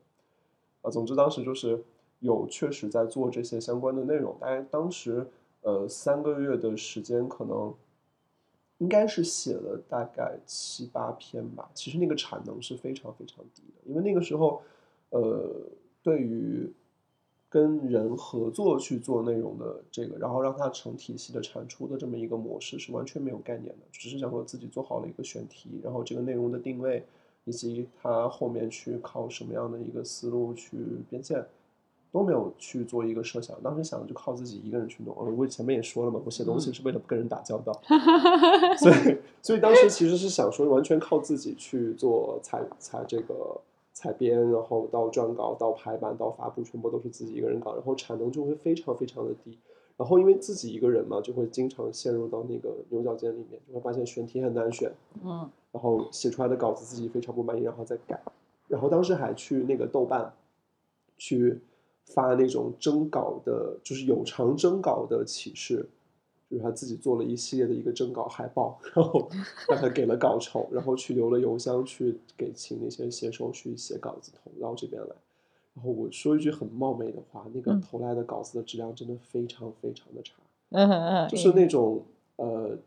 [0.82, 1.84] 啊，总之当时就是
[2.18, 5.28] 有确实在做这些相关的内容，但当时
[5.68, 7.74] 呃三个月的时间，可能
[8.78, 11.70] 应该是写了大概七八篇吧。
[11.74, 14.62] 其实那个产能是非常非常低的，因为那个时候
[15.10, 15.68] 呃
[16.02, 16.72] 对于
[17.50, 27.04] 跟人合作去做内容的这个，然后让它成体系的产出的这么一个模式是完全没有概念的，只是想说自己做好了一个选题，然后这个内容的定位，
[27.44, 30.78] 以及它后面去靠什么样的一个思路去
[31.10, 31.46] 变现，
[32.12, 33.56] 都没有去做一个设想。
[33.62, 35.16] 当时想的就靠自己一个人去弄。
[35.18, 37.74] 呃我前面也说了嘛，我写东西是为了不跟人打交道，
[38.78, 43.60] 所以所以当时其实是想说完全靠自己去做采采这个。
[44.00, 49.58] 采编，然后到撰稿、到排版、到发布，全部都是自己一个人搞，然后产能就会非常非常的低。
[49.98, 54.92] 然后因为自己一个人嘛，就会经常陷入到那个牛角尖里面，就会发现选题很难选，
[55.26, 58.22] 嗯然后写出来的稿子自己非常不满意，然后再改。
[58.68, 60.32] 然后当时还去那个豆瓣
[61.18, 61.60] 去
[62.08, 65.88] 发那种征稿的，就是有偿征稿的启事，
[66.50, 69.30] 就是他自己做了一系列的一个征稿海报，然后
[69.70, 75.10] 让他给了稿酬，然后去留了邮箱去给请那些写手去写稿子投到这边来。
[75.74, 80.34] 然后我说一句很冒昧的话，那个嗯投来的稿子的质量真的非常非常的差。
[80.70, 82.04] 嗯嗯，就是那种
[82.38, 82.78] 呃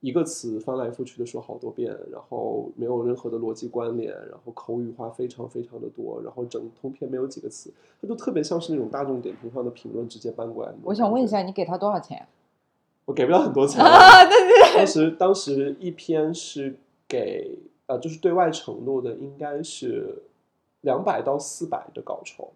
[0.00, 10.78] 一个词翻来覆去的说好多遍，然后没有任何的逻辑关联，然后口语化非常非常的多，然后整通篇没有几个词，它就特别像是那种大众点评上的评论直接搬过来的。
[10.84, 12.28] 我想问一，下，你给他多少钱？
[13.06, 16.76] 我给不了很多钱啊，啊，对对当时当时一篇是
[17.08, 20.22] 给呃就是对外承诺的应该是
[20.82, 22.52] 两百到四百的稿酬，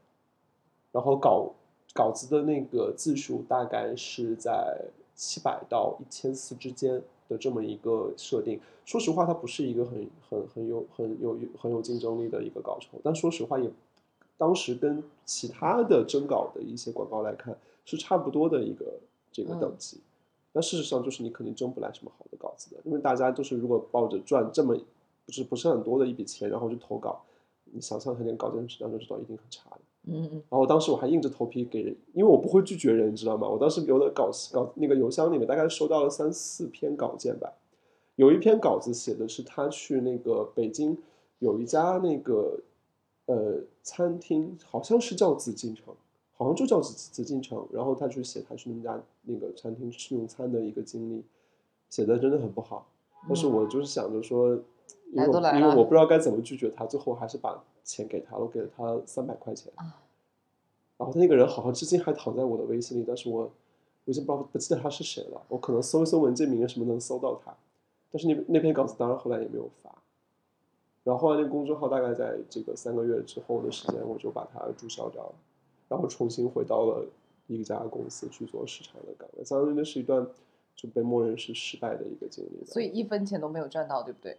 [0.92, 1.55] 然后稿
[1.94, 4.78] 稿子的那个字数大概是在
[5.16, 8.60] 七百到一千四之间的这么一个设定。
[8.84, 13.70] 说实话，它不是一个很很很有很有很有竞争力的一个稿酬，但说实话也
[14.36, 20.00] 当时跟其他的征稿的一些广告来看是差不多的一个这个等级。
[20.52, 24.76] 那事实上就是你肯定挣不来什么好的稿子的，因为大家都是如果抱着赚这么
[25.24, 27.22] 不是不是很多的一笔钱，然后去投稿，
[27.64, 29.80] 你想象它那个稿件质量就知道一定很差的。
[30.04, 33.48] 嗯嗯然后当时我还硬着头皮给人，因为我不会拒绝人，你知道吗？
[33.48, 37.52] 我当时留的稿稿那个邮箱里面大概收到了三四篇稿件吧，
[38.16, 40.98] 有一篇稿子写的是他去那个北京
[41.38, 42.58] 有一家那个
[43.26, 45.94] 呃餐厅，好像是叫紫禁城，
[46.36, 51.22] 好像就叫紫紫禁城，然后他去写他去那家那个餐厅吃用餐的一个经历，
[51.88, 52.86] 写的真的很不好。
[53.28, 54.50] 但是我就是想着说，
[55.12, 59.72] 因为因为我不知道该怎么拒绝他，最后还是把钱给他了，我给了他三百块钱。
[59.76, 59.98] 啊
[60.98, 63.42] 然后他那个人好像至今还躺在我的微信里，但是我
[64.04, 65.42] 我已经不知道不记得他是谁了。
[65.48, 67.52] 我可能搜一搜文件名什么能搜到他，
[68.12, 69.90] 但是那那篇稿子当然后来也没有发。
[71.02, 75.34] 然后后来那个公众号大概在这个三个月之后的时间，我就把它注销掉了，
[75.88, 77.04] 然后重新回到了
[77.48, 79.44] 一家公司去做市场的岗位。
[79.44, 80.24] 相当于那是一段
[80.76, 82.64] 就被默认是失败的一个经历。
[82.64, 84.36] 所以一分钱都没有赚到，对不对？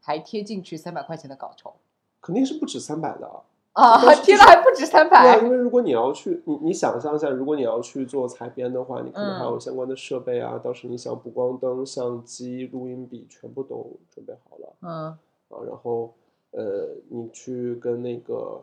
[0.00, 1.74] 还贴进去三百块钱的稿酬
[2.20, 3.42] 肯定是不止三百的啊。
[3.72, 15.18] 啊但，是贴了还不止三对啊，百因为如果你要去，你你想象一下，如果你要去做采编的话，你可能还有相关的设备啊，到时你想补光灯、相机、录音笔全部都准备好了嗯啊，
[15.68, 16.12] 然后
[16.50, 18.60] 呃，你去跟那个，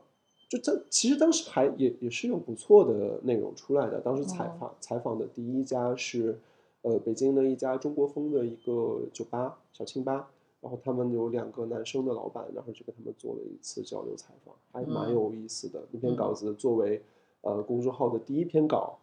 [0.49, 4.01] 就这其实当时还也也是有不错的内容出来的。
[4.01, 6.37] 当时采访、采访的第一家是
[6.81, 10.27] 呃北京的一家中国风的一个酒吧小清吧。
[10.67, 15.81] 然后他们有两个男生的老板，然后就跟他们做了一次交流采访，还蛮嗯有意思的。
[15.91, 17.01] 那篇嗯稿子作为
[17.39, 18.97] 呃公众号的第一篇稿，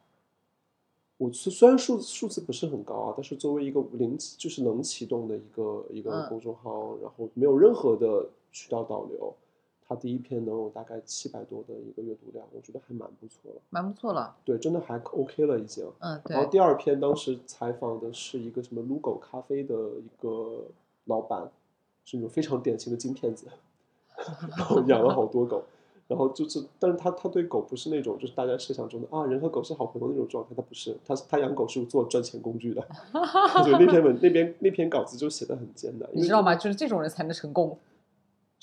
[1.16, 9.32] 我虽虽然数数字不是很高啊，但是作为一个零就是能启动的一个一个嗯公众号，然后没有任何的渠道导流，
[9.88, 13.62] 它第一篇能有大概七百多的一个阅读量，我觉得还蛮不错了。
[13.70, 14.36] 蛮不错了。
[14.44, 15.90] 对，真的还 OK 了已经。
[16.00, 20.66] 嗯，对然后，第二篇当时采访的是一个什么 logo 咖啡的一个
[21.06, 21.50] 老板，
[22.04, 23.46] 是那种非常典型的金骗子，
[24.56, 25.64] 然后养了好多狗，
[26.08, 32.86] 然后就是，但是他他对狗不是那种就是大家设想中的啊人和狗是好朋友那种状态，他不是，他他养狗是做赚钱工具的。
[33.12, 36.54] 我觉得那篇文那边那篇稿子就写的很艰难，你知道吗？
[36.54, 37.78] 就是这种人才能成功，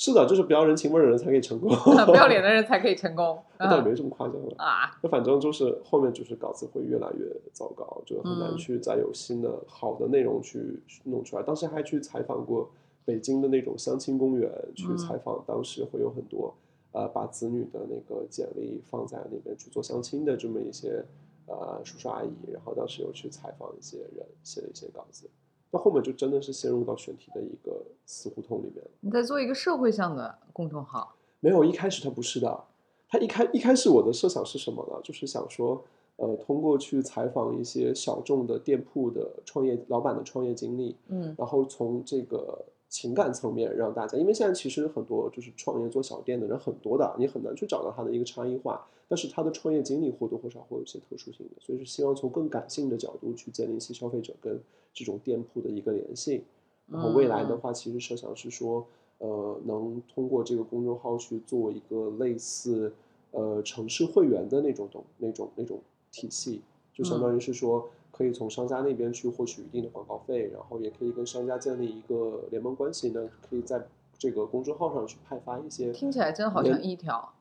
[0.03, 1.69] 是的，就是不要人情味的人才可以成功，
[2.07, 3.37] 不要脸的人才可以成功。
[3.59, 4.55] 嗯那倒也没这么夸张了。
[4.57, 11.43] 啊，那反正就是后面就是稿子会越来越糟糕，就很难嗯去再有新的好的内容去弄出来。
[11.43, 12.67] 当时还去采访过
[13.05, 16.51] 北京的那种相亲公园，去嗯采访当时会有很多
[16.93, 21.05] 呃把子女的那个简历放在那边去做相亲的这么一些
[21.45, 25.29] 呃叔叔阿姨，然后当时有去采访一些人，写了一些稿子。
[25.71, 28.91] 那后面就真的是陷入到选题的一个死胡同里面了。
[28.99, 32.63] 你在做一个社会向的公众号，没有，一开始它不是的，
[33.07, 34.99] 它一开一开始我的设想是什么呢？
[35.03, 35.83] 就是想说，
[36.17, 54.59] 呃，通过去采访一些小众的店铺的创业老板的创业经历，嗯然后从这个情感层面让大家，因为现在其实很多就是创业做小店的人很多的，你很难去找到他的一个差异化，但是他的创业经历或多或少会有一些特殊性的，所以是希望从更感性的角度去建立起消费者跟
[54.93, 56.43] 这种店铺的一个联系。
[56.87, 58.85] 然后未来的话，其实设想是说，
[59.19, 62.91] 呃，能通过这个公众号去做一个类似
[63.31, 65.79] 呃城市会员的那种东那种那种
[66.11, 66.61] 体系，
[66.93, 67.89] 就相当于是说
[68.21, 73.83] 可以从商家那边去获取一定的广告费，然后也可以跟商家建立一个联盟关系呢，可以在
[74.15, 77.33] 这个公众号上去派发一些听起来真的好像一条。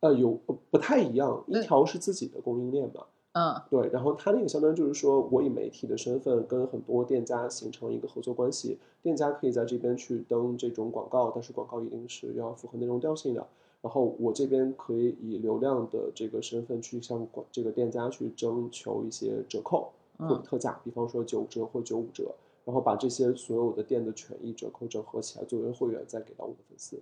[0.00, 3.06] 呃有呃不太一样，一条是自己的供应链嘛。
[3.32, 13.46] 嗯对，然后他那个相当于就是说我以媒体的身份跟很多店家形成一个合作关系，店家可以在这边去登这种广告，但是广告一定是要符合内容调性的。
[13.82, 26.96] 然后我这边可以以流量的这个身份去向广这个店家去征求一些折扣或者嗯特价，比方说九折或九五折，然后把这些所有的店的权益折扣整合起来作为会员再给到我的粉丝。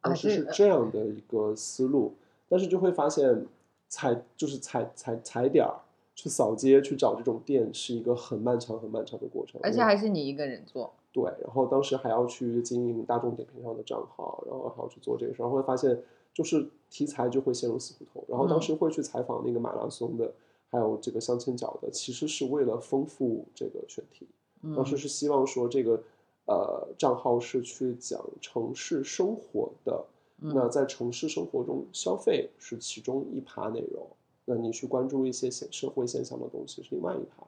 [0.00, 2.12] 啊当时是这这样的一个思路，
[2.48, 3.46] 但是就会发现
[3.88, 5.74] 踩就是踩踩踩点儿
[6.14, 15.98] 去扫街去找这种店是一个很漫长很漫长的过程，而且还是你一个人做，对，然后当时还要去经营大众点评上的账号，然后还要去做这个事儿，然后会发现
[16.34, 18.22] 就是题材就会陷入死胡同。
[18.28, 20.32] 然后当嗯时会去采访那个马拉松的，
[20.74, 24.26] 还有这个相亲角的，其实是为了丰富这个选题。
[24.62, 26.02] 嗯当时是希望说这个
[26.46, 30.04] 呃账号是去讲城市生活的，
[30.38, 34.04] 那嗯在城市生活中消费是其中一趴内容，
[34.46, 37.46] 那你去关注一些现社会现象的东西是另外一趴。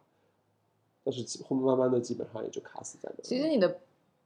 [1.02, 3.24] 但是基后面慢慢的基本上也就卡死在那。
[3.24, 3.80] 其实你的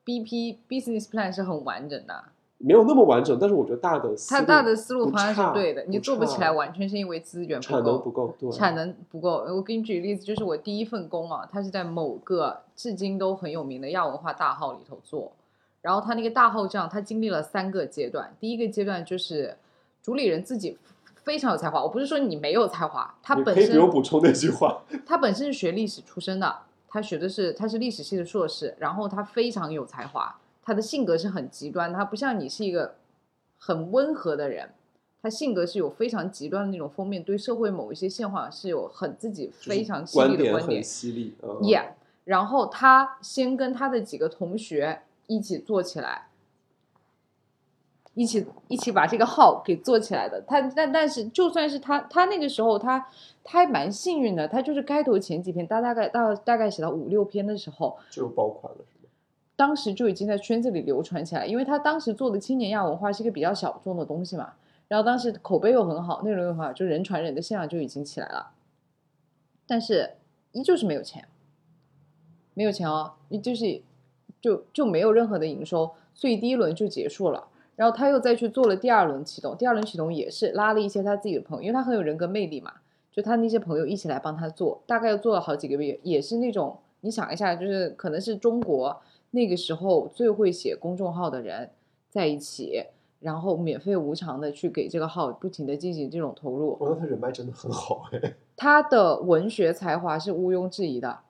[0.04, 2.24] BP business plan 是很完整的，
[2.62, 9.44] 没有那么完整，但是我觉得大的思路它大的思路不方案是对的，你做不起来完全是因为资源产够，能不够，对，产能不够。
[9.48, 15.32] 我给你举个例子，就是我第一份工啊，它是在某个至今都很有名的亚文化大号里头做，
[15.80, 18.30] 然后它那个大号这样，它经历了三个阶段。
[18.38, 19.56] 第一个阶段就是
[20.02, 20.76] 主理人自己
[21.24, 26.54] 非常有才华，我不是说你没有才华，他本身可以不用补充那句话， 他本身是学历史出身的，
[26.86, 30.36] 他学的是他是历史系的硕士，然后他非常有才华，
[30.70, 32.94] 他的性格是很极端，他不像你是一个
[33.58, 34.70] 很温和的人，
[35.20, 40.80] 他性格是有非常极端的那种封面，对社会某一些现象是有很自己非常犀观点很利的观点。
[40.80, 41.86] 犀利，嗯 Yeah，
[42.22, 46.28] 然后他先跟他的几个同学一起做起来，
[48.14, 50.40] 一起一起把这个号给做起来的。
[50.42, 53.04] 他但但是就算是他，他那个时候他
[53.42, 58.84] 他还蛮幸运的，他就是开头前几篇，大大概到大概写到五六篇的时候，就爆款了？
[59.60, 64.54] 当时就已经在圈子里流传起来，因为他当时做的青年亚文化是一个比较小众的东西嘛，
[64.88, 68.52] 然后当时口碑又很好，内容又很好，就人传人的现象就已经起来了，
[69.66, 70.12] 但是
[70.52, 71.28] 依旧是没有钱，
[72.54, 73.82] 没有钱哦，你就是
[74.40, 77.48] 就就没有任何的营收，所以第一轮就结束了。
[77.76, 82.72] 然后他又再去做了第二轮启动，第二轮启动也是拉了一些他自己的朋友，因为他很有人格魅力嘛，
[83.12, 88.98] 就他那些朋友一起来帮他做，大概又做了好几个月，也是那种你想一下，就是可能是中国
[89.30, 91.70] 那个时候最会写公众号的人
[92.08, 92.84] 在一起，
[93.20, 98.34] 然后免费无偿的去给这个号不停的进行这种投入，我觉得他人脉真的很好哎。
[98.56, 101.20] 他的文学才华是毋庸置疑的。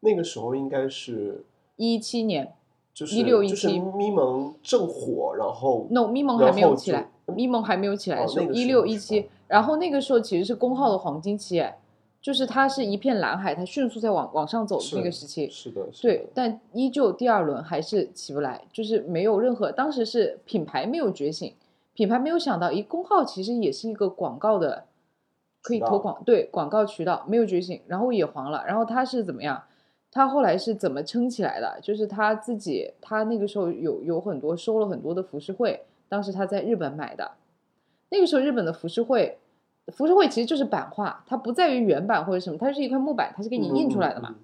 [0.00, 1.44] 那个时候应该是
[1.76, 2.52] 一七年
[2.92, 11.78] 就是16就是17咪蒙正火，然后，no 咪蒙还没有起来，咪蒙还没有起来哦的时候，一六一七，然后那个时候其实是公号的黄金期，哎，
[12.22, 21.52] 就是它是一片蓝海，它迅速在往往上走的那个时期，是的，是对的，但依旧第二轮还是起不来，就是没有任何，当时是品牌没有觉醒，
[21.94, 24.84] 品牌没有想到，咦，公号其实也是一个广告的，
[25.60, 29.60] 可以投广，对，广告渠道没有觉醒，然后也黄了，然后他是怎么样？
[30.12, 31.80] 他后来是怎么撑起来的？
[31.82, 37.32] 就是他自己，他那个时候有有很多收了很多的浮世绘，当时他在日本买的，
[38.10, 39.38] 那个时候日本的浮世绘，
[39.92, 44.34] 浮世绘其实就是版画，它不在于原版或者什么，它是一块木板，它是给你印出来的嘛。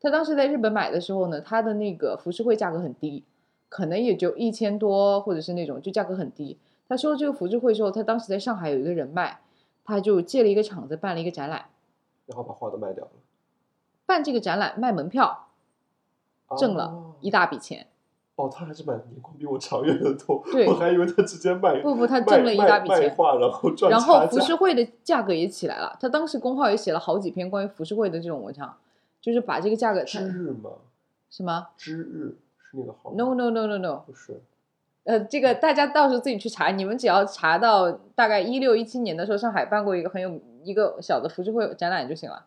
[0.00, 3.24] 他当时在日本买的时候呢，他的那个浮世绘价格很低，
[3.68, 6.56] 可能也就一千多，或者是那种就价格很低。
[6.88, 9.40] 他收了这个浮世绘之后，他当时在上海有一个人脉，
[9.84, 11.66] 他就借了一个厂子办了一个展览，
[12.26, 13.10] 然后把画都卖掉了，
[14.06, 15.48] 办这个展览卖门票
[16.56, 17.82] 挣了哦一大笔钱。
[17.82, 17.97] 哦，
[18.46, 23.10] 他还是蛮年光比我长远的多，对我还以为他直接卖不不，他挣了一大笔钱。
[23.16, 28.76] 画，然后赚然后浮世绘的价格也起来了，他当时公号也写了好几篇关于浮世绘的这种文章，
[29.22, 30.70] 就是把这个价格知日吗？
[31.30, 34.40] 什么知日是那个号？No no no no no，不是，
[35.04, 42.44] 呃，这个大家到时候自己去查，你们只要查到大概一六一七年的时候，上海办过一个很有一个小的浮世绘展览就行了。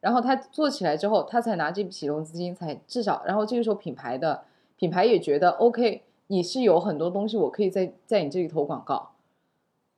[0.00, 4.42] 然后他做起来之后，他才拿这笔启动资金，才至少，然后这个时候品牌的
[4.76, 9.12] 品牌也觉得 OK，你是有很多东西我可以在在你这里投广告，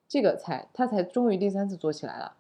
[0.08, 2.34] 这个才他才终于第三次做起来了。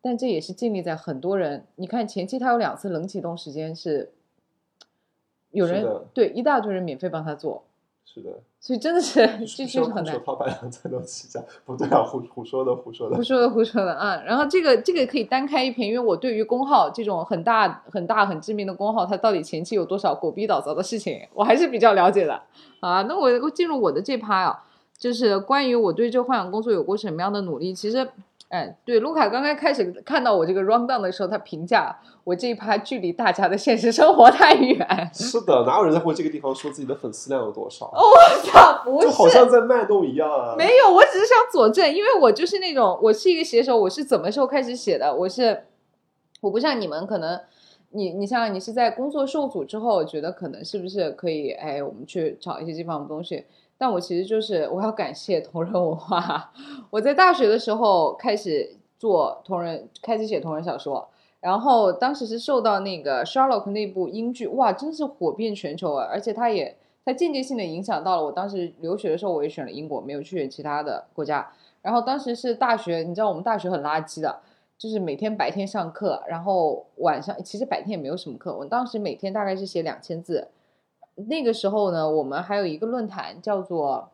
[0.00, 4.12] 但这也是建立在很多人，你看前期他有两次冷启动时间是，
[5.50, 7.64] 有人是对一大堆人免费帮他做，
[8.06, 8.30] 是的，
[8.60, 10.24] 所以真的是 这需就是很难要空手。
[10.26, 14.22] 套白狼才能起家，不对啊，胡胡说的，胡说的胡，说的胡说的啊！
[14.24, 22.40] 然后这个这个可以单开一篇，因为我对于公号这种很大很大很知名的公号，它到底前期有多少狗逼倒灶的事情，我还是比较了解的
[22.80, 23.02] 啊。
[23.02, 24.62] 那我进入我的这趴啊，
[24.96, 27.74] 就是关于我对这个幻想工作有过什么样的努力。
[27.74, 28.08] 其实
[28.48, 35.10] 哎，对，卢卡刚刚开始看到我这个 round down 的时候，他评价我这一趴距离大家的现实生活太远。
[35.12, 37.86] 是的，哪有人在会这个地方说自己的粉丝量有多少？
[37.86, 40.54] 我操，不是，就好像在卖弄一样啊！
[40.56, 45.12] 没有，我只是想佐证，因为我就是那种，我是一个写手，我是怎么时候开始写的？
[45.12, 45.64] 我是，
[46.40, 47.40] 我不像你们，可能
[47.90, 51.50] 你你像你是在工作受阻之后，觉得可能是不是可以？
[51.50, 53.46] 哎，我们去找一些这方面东西。
[53.76, 56.52] 但我其实就是我要感谢同人文化。
[56.90, 61.08] 我在大学的时候开始做同人，开始写同人小说，
[61.40, 66.06] 然后当时是受到那个 Sherlock 那部英剧，哇，真是火遍全球啊！
[66.10, 71.50] 而且它也它间接性的影响到了我当时留学的时候，我也选了英国，没有去其他的国家。
[71.82, 74.40] 然后当时是大学，你知道我们大学很垃圾的，
[74.78, 78.56] 就是每天白天上课，然后晚上其实白天也没有什么课。
[78.56, 80.48] 我当时每天大概是写两千字。
[81.16, 84.10] 那个时候呢，我们还有一个论坛叫做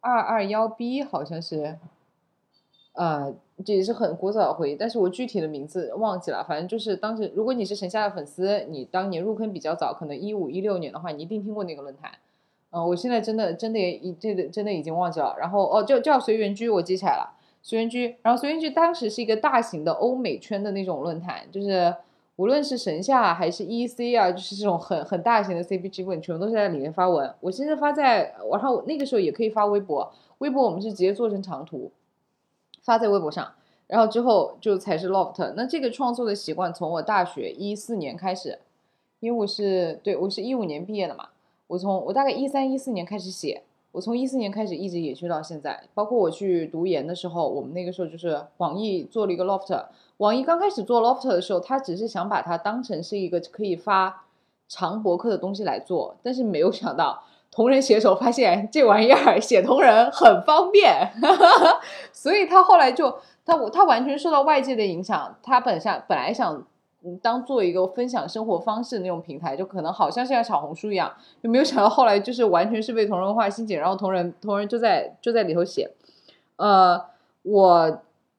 [0.00, 1.78] 二二幺 B，好像是，
[2.92, 3.34] 呃，
[3.64, 6.44] 这也是很古早的回忆，但是我具体的名字忘记了。
[6.44, 12.12] 反正就是当时，如果你是神夏的粉丝，你当年入坑比较早，可能一五一六年的话，你一定听过那个论坛。
[12.70, 15.34] 嗯，我现在真的真的也已这个真的已经忘记了。
[15.40, 18.16] 然后哦，叫叫随缘居，我记起来了，随缘居。
[18.22, 21.94] 然后随缘居当时是一个大型的欧美圈的那种论坛，就是。
[22.42, 27.32] 无论是神夏还是 EC 啊，就是这种很很大型的 CPG 文，全部都是在里面发文。
[27.38, 31.92] 我现在发在，然后那个时候也可以发微博，微博我们是直接做成长图，
[32.80, 33.48] 发在微博上。
[33.86, 35.52] 然后之后就才是 Loft。
[35.54, 38.58] 那这个创作的习惯从我大学一四年开始，
[39.20, 41.28] 因为我是对我是一五年毕业的嘛，
[41.68, 43.62] 我从我大概一三一四年开始写，
[43.92, 45.84] 我从一四年开始一直延续到现在。
[45.94, 49.84] 包括我去读研的时候，我们那个时候就是网易做了一个 Loft。
[50.22, 54.22] 网易刚开始做 Lofter 的时候，他只是想把它当成是一个可以发
[54.68, 61.10] 长博客的东西来做，但是没有想到同人写手发现这玩意儿写同人很方便，
[62.14, 66.64] 所以他后来就他他完全受到外界的影响，他本想本来想
[67.20, 71.12] 当做一个分享生活方式的那种平台，就可能好像是像小红书一样，
[71.42, 75.90] 就没有想到后来就是完全是被同人文化吸引，然后同人同人就在就在里头写，
[76.58, 77.06] 呃，
[77.42, 77.98] 我。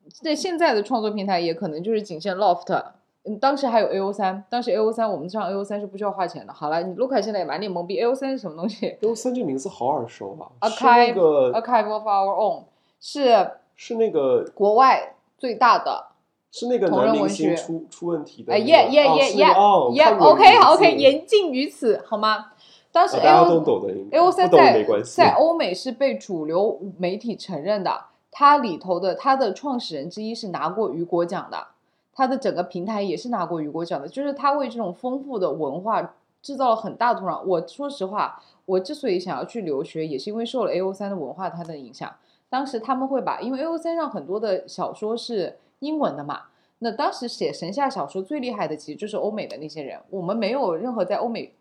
[0.09, 2.83] 在现在的创作平台也可能就是仅限 Loft，
[3.25, 6.51] 嗯，当时还有 A O 三，当时 A O 三我们上 A O 三是不需要花钱的。
[6.51, 12.63] 好了，你卢卡现在也满脸懵逼，A O 三是什么东西？A O 三这名字好耳熟啊，Archive Archive of Our Own
[12.99, 16.07] 是是那个国外最大的，
[16.51, 19.45] 是那个男明星出出问题的，哎耶耶耶耶
[19.93, 22.47] 耶，OK 好 OK，言尽于此好吗？
[22.91, 23.63] 当时 A O
[24.11, 28.12] A O 三在在欧美是被主流媒体承认的。
[28.35, 31.67] 它里头的它的创始人之一是拿过雨果奖的，
[32.13, 37.43] 它的整个平台也是拿过雨果奖的，就是他为这种丰富的文化制造了很大的土壤。
[37.43, 42.11] 我说实话，我之所以想要去留学，也是因为受了 A O 三的文化它的影响。
[42.49, 46.43] 当时他们会把，因为 A O 三上很多的小说是英文的嘛，
[46.79, 51.53] 那当时写神下小说最厉害的其实就是欧美的那些人，我们没有任何在欧美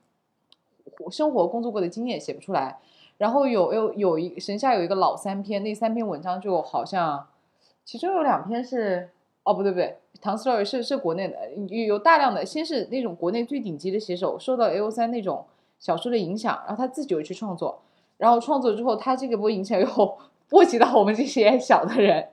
[1.10, 2.78] 生活工作过的经验，写不出来。
[3.22, 7.24] 然后有有有一神下有一个老三篇，那三篇文章就好像，
[7.84, 9.10] 其中有两篇是
[9.44, 11.36] 哦不对不对，唐 story 是是国内的，
[11.68, 15.46] 有有大量的先是那种国内最顶级的写手受到 A O 三那种
[15.78, 17.82] 小说的影响，然后他自己又去创作，
[18.16, 19.86] 然后创作之后他这个波影响又
[20.50, 22.30] 波及到我们这些小的人，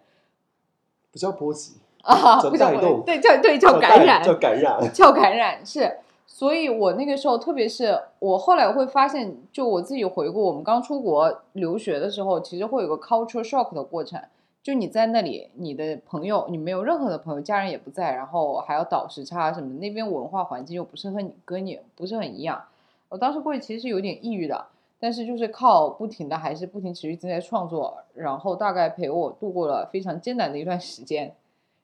[1.11, 2.71] 不叫波及啊，不叫
[3.05, 5.99] 对叫对叫感染叫感染叫感染是。
[6.31, 14.21] 所以，我那个时候，特别是我后来会发现，就我自己回顾，我们刚出国留学的时候，其实会有个 culture shock 的过程。
[14.61, 22.63] 就你在那里，你的朋友，你没有任何的朋友，家人也不在，然后还要倒时差什么，那边文化环境又不是和你跟你不是很一样。
[23.09, 24.67] 我当时过去其实是有点抑郁的，
[24.99, 31.35] 但是就是靠不停的，还是不停持续正在创作，然后大概陪我度过了非常艰难的一段时间。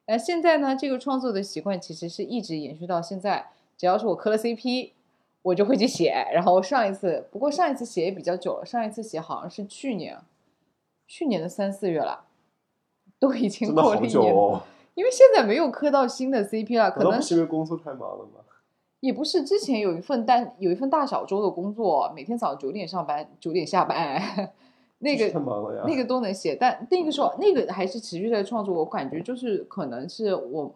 [0.06, 3.48] 那现在呢，这个创作的习惯其实是一直延续到现在。
[3.78, 4.91] 只要是我磕了 CP，
[5.41, 6.11] 我就会去写。
[6.34, 10.17] 然后上一次，不过上一次写也比较久了，上一次写好像是去年，
[11.07, 12.26] 去年的三四月了，
[13.19, 14.34] 都已经过了一年。
[14.95, 18.39] 因为现在没有磕到新的 CP 了，可能是因为工作太忙了吗？
[19.01, 24.53] 也不是，之前有一份单，有一份大小周的工作，每天早上九点上班，九点下班，
[24.99, 26.55] 那个太忙了呀，那个都能写。
[26.55, 30.73] 但那个时候，那个还是持续在创作，我感觉就是可能是我。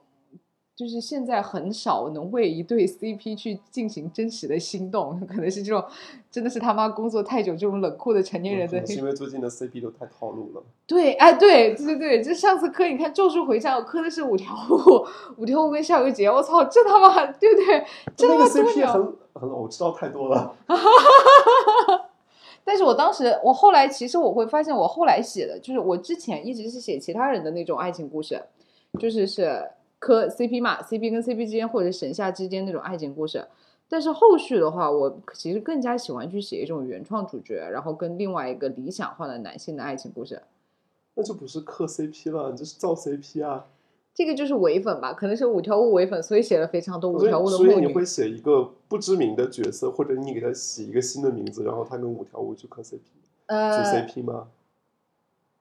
[0.80, 5.84] 就是现在很少能为一对 CP 去进行真实的心动，可能是这种，
[6.32, 8.77] 真的是他妈工作太久这种冷酷的成年人的。
[8.93, 10.63] 因为 最近的 CP 都太套路了。
[10.88, 15.05] 对，哎，对，对对对，就上次磕，你看《咒术回战》，我磕的是五条悟，
[15.41, 17.86] 五条悟跟夏油杰，我操，这他妈，对不对？
[18.15, 20.55] 这个 CP 很 很，我知道太多了。
[22.63, 28.41] 但是我当时，我后来其实我会发现，我后来写的就是我之前一直是写其他人的那种爱情故事，
[28.97, 29.61] 就是是
[29.99, 33.45] 磕 CP 嘛，CP 跟 CP 之间或者神下之间那种爱情故事。
[33.91, 40.41] 但是后续的话，我其实更加喜欢去写一种原创主角，然后跟另外一个理想化的男性的爱情故事。
[41.15, 43.65] 那就不是磕 CP 了，你这是造 CP 啊！
[44.13, 45.11] 这个就是伪粉吧？
[45.13, 47.79] 可能是五条悟伪粉，所以写了非常多五条悟的所以。
[47.79, 52.99] 你会写一个不知名的角色，或者你给他起一个新的名字，然后他跟五条悟去磕 CP，组
[53.47, 54.47] 呃，CP 吗？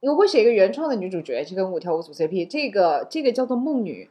[0.01, 4.11] 我会写一个原创的女主角去跟五条悟组 CP，这个这个叫做梦女。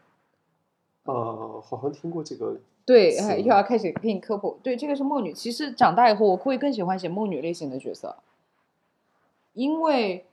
[1.14, 2.56] 啊、好像听过这个。
[2.86, 4.58] 对，哎，又要开始给你科普。
[4.64, 5.34] 对，这个是梦女。
[5.34, 8.16] 其实长大以后，我会更喜欢写梦女类型的角色，
[9.52, 10.26] 因为，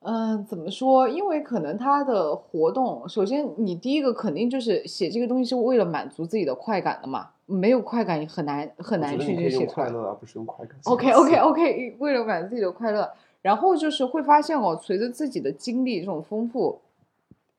[0.00, 1.08] 嗯、怎么说？
[1.08, 9.66] 因为可能她的活动，首先你第一个肯定就是写这个东西是为了满足自己的快感的嘛，没有快感很难很难去我觉得你可以写。
[9.66, 10.76] 快乐，而不是用快感。
[10.84, 13.10] OK OK OK，为了满足自己的快乐，
[13.42, 16.78] 然后就是会发现哦，随着自己的经历这种丰富，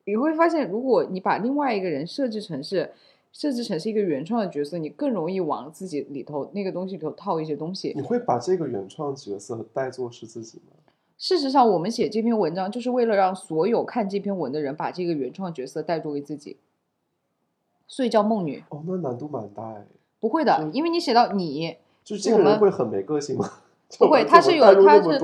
[0.08, 2.90] 你会发现，如果你把另外一个人设置成是
[3.30, 7.92] 设置成是一个原创的角色，你更容易往自己里头那个东西里头套一些东西。
[7.94, 10.72] 你会把这个原创角色带作是自己吗？
[11.18, 16.56] 事实上，我们写这篇文章就是为了让所有看这篇文的人把这个原创角色带入为自己，
[17.86, 18.64] 所以叫梦女。
[18.70, 19.84] 哦，那难度蛮大哎。
[20.18, 23.50] 不会的，因为你写到你，就是这个人会很没个性吗？
[23.98, 25.18] 不会就他是有他是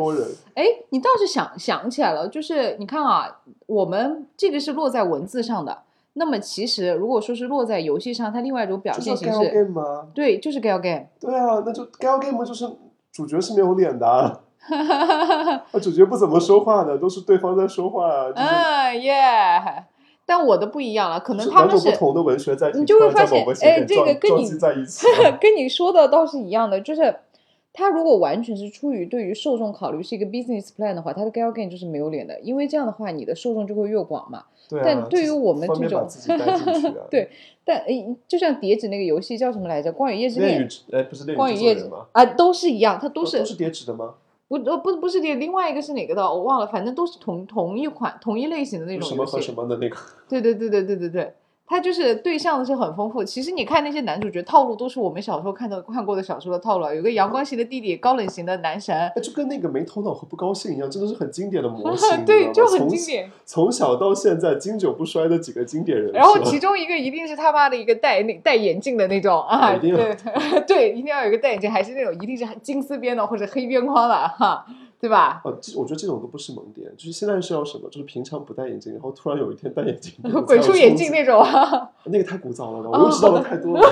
[0.54, 5.82] 哎，你倒是想想起来了，就是你看啊，我们这个是落在文字上的。
[6.16, 9.68] 那么其实如果说是落在游戏上，它另外一种表现形式？
[10.14, 11.06] 对，就是 gal game。
[11.20, 12.64] 对啊，那就 gal game 就是
[13.12, 14.40] 主角是没有脸的啊，
[15.72, 19.14] 那主角不怎么说话的，都是对方在说话啊，就是嗯耶，
[20.24, 25.36] 但我的不一样了，可能他们是不同的文学在，你就会发现哎这个跟你在一起了。
[25.42, 27.14] 跟你说的倒是一样的，就是
[27.74, 34.44] 他如果完全是出于对于受众考虑是一个 business plan 的话，他的 gal game 就是没有脸的，因为这样的话你的受众就会越广嘛。
[34.68, 36.08] 对啊，但对于我们这种。
[37.10, 37.28] 对
[37.66, 39.90] 但诶，就像叠纸那个游戏叫什么来着？
[39.92, 41.90] 光与夜之恋与恋，制哎，不是恋光与夜之？
[42.12, 44.14] 啊，都是一样，它都是都都是叠纸的吗？
[44.46, 49.52] 不呃不不是叠，另外一个是哪个的我忘了，反正都是同同一款同一类型的那种游什么和什。
[49.52, 49.96] 么的那个，
[50.28, 51.34] 对对对对对对对，
[51.66, 53.24] 它就是对象的是很丰富。
[53.24, 56.92] 其实你看那些男主角套路，都是我们小时候看到看过的小说的套路啊。
[56.92, 63.30] 有个阳光型的弟弟，高冷型的男神，哎，就跟那个没头脑和不高兴一样，真的是很经典的模 型，对，就很经典。
[63.46, 66.12] 从小到现在经久不衰的几个经典人设。
[66.12, 69.90] 然后其中一个一定是他妈的一个戴那戴眼镜的那种啊，对
[70.68, 74.66] 对，一定要有一个戴眼镜，还是那种一定是金丝边的或者黑边框的哈，
[75.04, 75.42] 对吧？
[75.44, 77.90] 呃，这我觉得这种都不是萌点，就是现在是要什么？
[77.90, 80.14] 就是平常不戴眼镜，然后突然有一天戴眼镜，
[80.46, 83.86] 鬼畜眼镜那种啊，那个太古早了， 我又知道的太多了。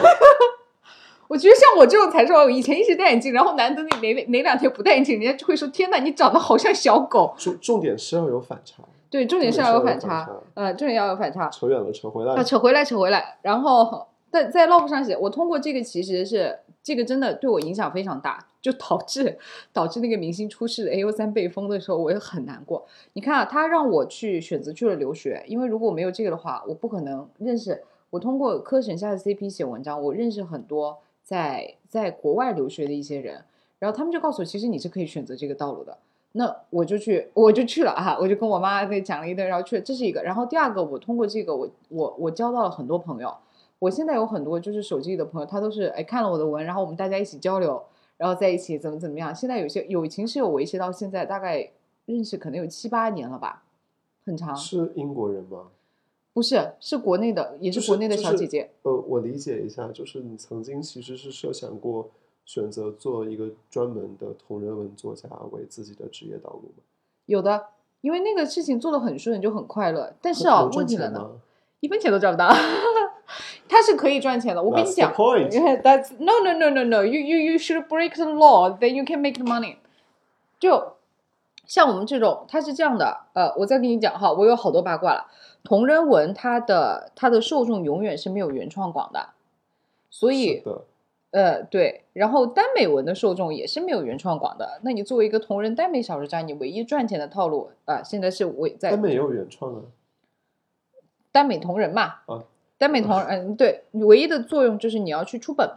[1.28, 7.34] 我觉得像我这种才是我以前一直戴眼镜，然后难得那哪哪两天不戴眼镜，人家就会说天呐，你长得好像小狗。
[7.36, 11.48] 重重点是要有反差，对，重点是要有反差呃，重点要有反差。
[11.48, 12.42] 扯远了，扯回来啊，。
[12.42, 13.38] 扯回来，扯回来。
[13.42, 19.38] 然后在在 log 上写，我通过这个其实是这个真的对我影响非常大，就导致
[19.72, 22.84] 导致那个明星出事 A U 三被封的时候，我也很难过。
[23.12, 27.84] 你看啊，他让我去选择去了留学，因为如果没有这个的话，我不可能认识。
[28.10, 33.44] 我通过科神下的 CP 写文章，我认识很多在在国外留学的一些人，
[33.78, 35.96] 然后他们就告诉我，其实你是可以选择这个道路的。
[36.32, 40.22] 那我就去，我就去了哈，我就跟我妈那讲了一顿，然后去了，这是一个。
[40.22, 43.34] 然后第二个，我通过这个，我我我交到了很多朋友。
[43.82, 47.82] 我现在有很多就是手机里的朋友，他都是哎看了我的文，然后我们大家一起交流，
[48.16, 49.34] 然后在一起怎么怎么样。
[49.34, 51.68] 现在有些友情是有维持到现在，大概
[52.06, 53.64] 认识可能有七八年了吧，
[54.24, 54.54] 很长。
[54.54, 55.66] 是英国人吗？
[56.32, 58.70] 不是，是国内的，也是国内的就是小姐姐。
[58.82, 62.10] 呃，我理解一下，就是你曾经其实是设想过
[62.44, 66.84] 选择做一个专门的同人文作家为自己的职业道路吗？
[67.26, 67.66] 有的，
[68.00, 70.14] 因为那个事情做的很顺，就很快乐。
[70.22, 71.40] 但是能啊，问题来了？
[71.80, 72.48] 一分钱都赚不到。
[73.72, 78.88] 他是可以赚钱的，我跟你讲 the point，That's no no no no no，you you you should break the law, then
[78.88, 79.76] you can make the money。
[80.60, 80.96] 就
[81.64, 85.26] 像我们这种，它是这样的，呃，我再跟你讲哈，我有好多八卦了。
[85.64, 89.30] 同人文它的它的受众永远是没有原创广的，
[90.10, 90.62] 所以，
[91.30, 94.80] 呃对，然后耽美文的受众也是没有原创广的。
[94.82, 99.80] 那你作为一个同人耽美小说家，你唯一赚钱的套路啊、现在是我在耽美也有原创啊。
[101.32, 102.44] 耽美同人嘛，啊
[102.82, 105.70] 耽美同人，嗯，对，你唯一的作用就是你要去出本，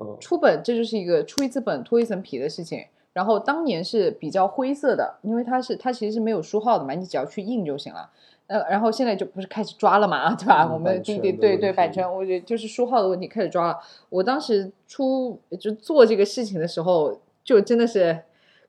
[0.00, 2.84] 嗯，出本这就是一个出一次本脱一层皮的事情。
[3.12, 8.10] 然后当年是比较灰色的，因为它是它其实是没有书号的嘛，你只要去印就行了。
[8.48, 10.64] 呃，然后现在就不是开始抓了嘛，对吧？
[10.64, 13.78] 嗯我们对的问题对版权，我觉得就是书号的问题开始抓了。
[14.08, 18.24] 我当时出就做这个事情的时候，就真的是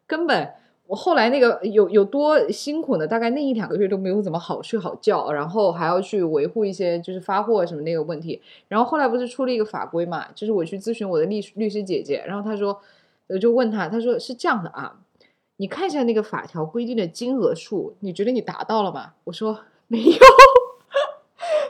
[0.05, 0.53] 根本。
[0.89, 3.05] 我后来那个有有多辛苦呢？
[3.05, 8.41] 大概那一两个月都没有怎么好睡好觉，然后还要去维护一些就是发货什么那个问题。
[8.67, 12.81] 然后后来不是出了一个法规嘛，就是我去咨询我的律律师姐姐，然后她说，
[13.27, 14.99] 我就问她，她说是这样的啊，
[15.57, 19.13] 你看一下那个法条规定的金额数，你觉得你达到了吗？
[19.25, 20.17] 我说没有。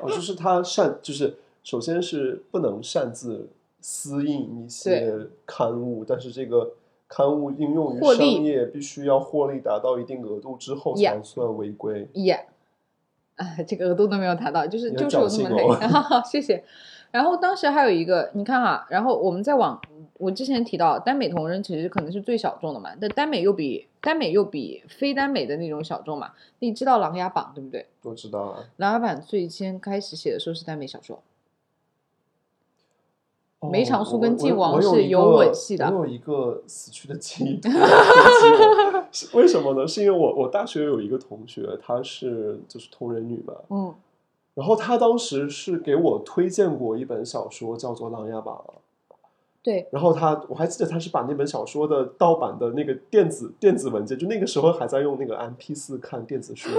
[0.01, 3.49] 哦，就是他擅，就是首先是不能擅自
[3.81, 6.71] 私印一些刊物，但是这个。
[7.09, 12.07] 刊物应用于商业，必须要获利达到一定额度之后才算违规。
[12.13, 12.45] 耶，
[13.35, 16.21] 啊，这个额度都没有达到，就是就是我这么黑。
[16.23, 16.63] 谢谢。
[17.11, 19.81] 然后当时还有一个，你看哈，然后我们再往
[20.19, 26.33] 我之前提到，耽美同人其实可能是最小众的嘛，但耽美又比耽美又比非耽美的那种小众嘛。
[26.59, 27.87] 你知道《琅琊榜》对不对？
[28.03, 28.59] 我知道啊。
[28.77, 31.19] 《琅琊榜》最先开始写的时候是耽美小说。
[33.61, 35.85] 梅长苏跟靖王是有吻戏的。
[35.91, 37.59] 我有一个死去的记忆，
[39.35, 39.85] 为什么呢？
[39.87, 43.93] 是因为我我大学有一个同学，她是就是同人女嘛，嗯，
[44.53, 48.63] 然后她当时是给我推荐过一本小说，叫做《琅琊榜》。
[49.61, 56.69] 对，然后他，我还记得他是把那本小说的盗版的那个电子电子文件，就那个时候还在用那个 M P 四看电子书，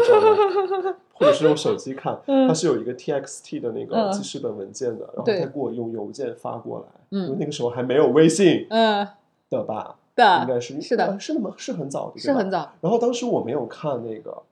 [1.12, 9.06] 或者是用手机看，它是有一个 T X T 的那个记事本文件的，然后他给我用邮件发过来，因为那个时候还没有微信，嗯，
[9.50, 11.52] 的吧，的，应该是是的，是的吗？
[11.58, 12.72] 是很早的，是很早。
[12.80, 14.42] 然后当时我没有看那个。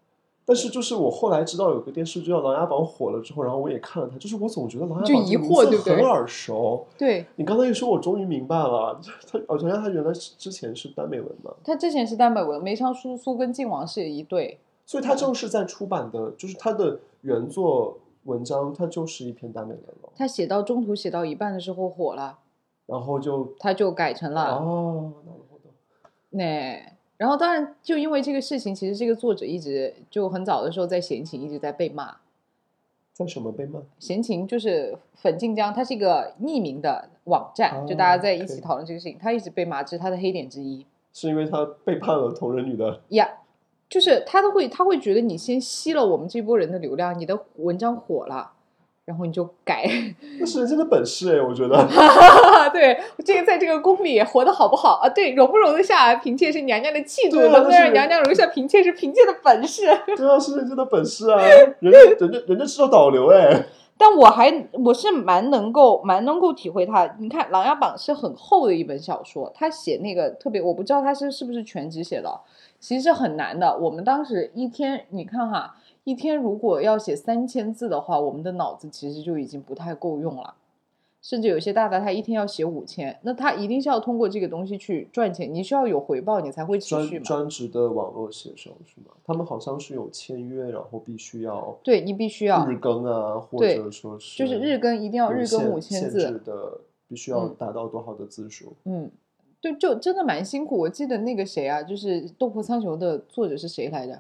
[0.49, 4.17] 但是就是我后来知道有个电视剧叫《琅琊榜》火了之后，然后我也看了它。
[4.17, 6.87] 就是我总觉得《琅琊榜》这名字很耳熟。
[6.97, 8.99] 对，你刚才一说，我终于明白了。
[9.31, 11.53] 他哦，原来他原来之前是耽美文嘛？
[11.63, 14.59] 他之前是耽美文，梅长苏苏跟靖王是一对。
[14.87, 20.09] 所以他正是在出版的，就是他的原作文章，他就是一篇耽美文了。
[20.17, 22.39] 他写到中途写到一半的时候火了，
[22.87, 25.13] 然后就他就改成了哦，
[26.31, 26.97] 那。
[27.19, 32.17] 然后，当然，就因为这个事情，其实这个作者一直就很早的时候在闲情一直在被骂，
[33.13, 33.81] 在什么被骂？
[33.99, 40.87] 闲情就是粉晋江，它是一个匿名的网站，就大家在一起讨论这个事情，他一直被骂，这是他的黑点之一。
[41.13, 43.29] 是因为他背叛了同人女的呀，
[43.89, 48.53] 就是他都会，他会觉得你先吸了我们这波人的流量，你的文章火了。
[49.09, 49.89] 然后你就改，
[50.39, 51.75] 那是人家的本事哎，我觉得。
[52.71, 55.09] 对，这个在这个宫里活得好不好啊？
[55.09, 59.87] 对，容不容得下嫔妾是娘娘的气度，能不能让娘娘容下嫔妾是嫔妾的本事。
[60.15, 61.41] 对啊，是人家的本事啊，
[61.81, 63.65] 人家人家人家是道导流哎。
[63.97, 67.17] 但我还我是蛮能够蛮能够体会他。
[67.19, 72.41] 你看《琅琊榜》是很厚的一本小说，他写那个特别，我不知道他是是不是全职写的，
[72.79, 73.79] 其实很难的。
[73.79, 75.75] 我们当时一天，你看哈。
[76.09, 80.55] 一天如果要写三千字的话，我们的脑子其实就已经不太够用了。
[81.21, 85.53] 甚至有些大大他一天要写五千，那他一定是要通过这个东西去赚钱。
[85.53, 87.25] 你需要有回报，你才会持续嘛。
[87.27, 89.13] 专职的网络写手是吗？
[89.23, 98.73] 他们好像是有签约，然后必须要对你必须要日更啊，或者说是就是日更一定要日更五千字的，必须要达到多少的字数？
[98.85, 99.11] 嗯，
[99.61, 100.79] 就就真的蛮辛苦。
[100.79, 104.19] 我记得那个谁啊，就是《斗破苍穹》的作者是谁来着？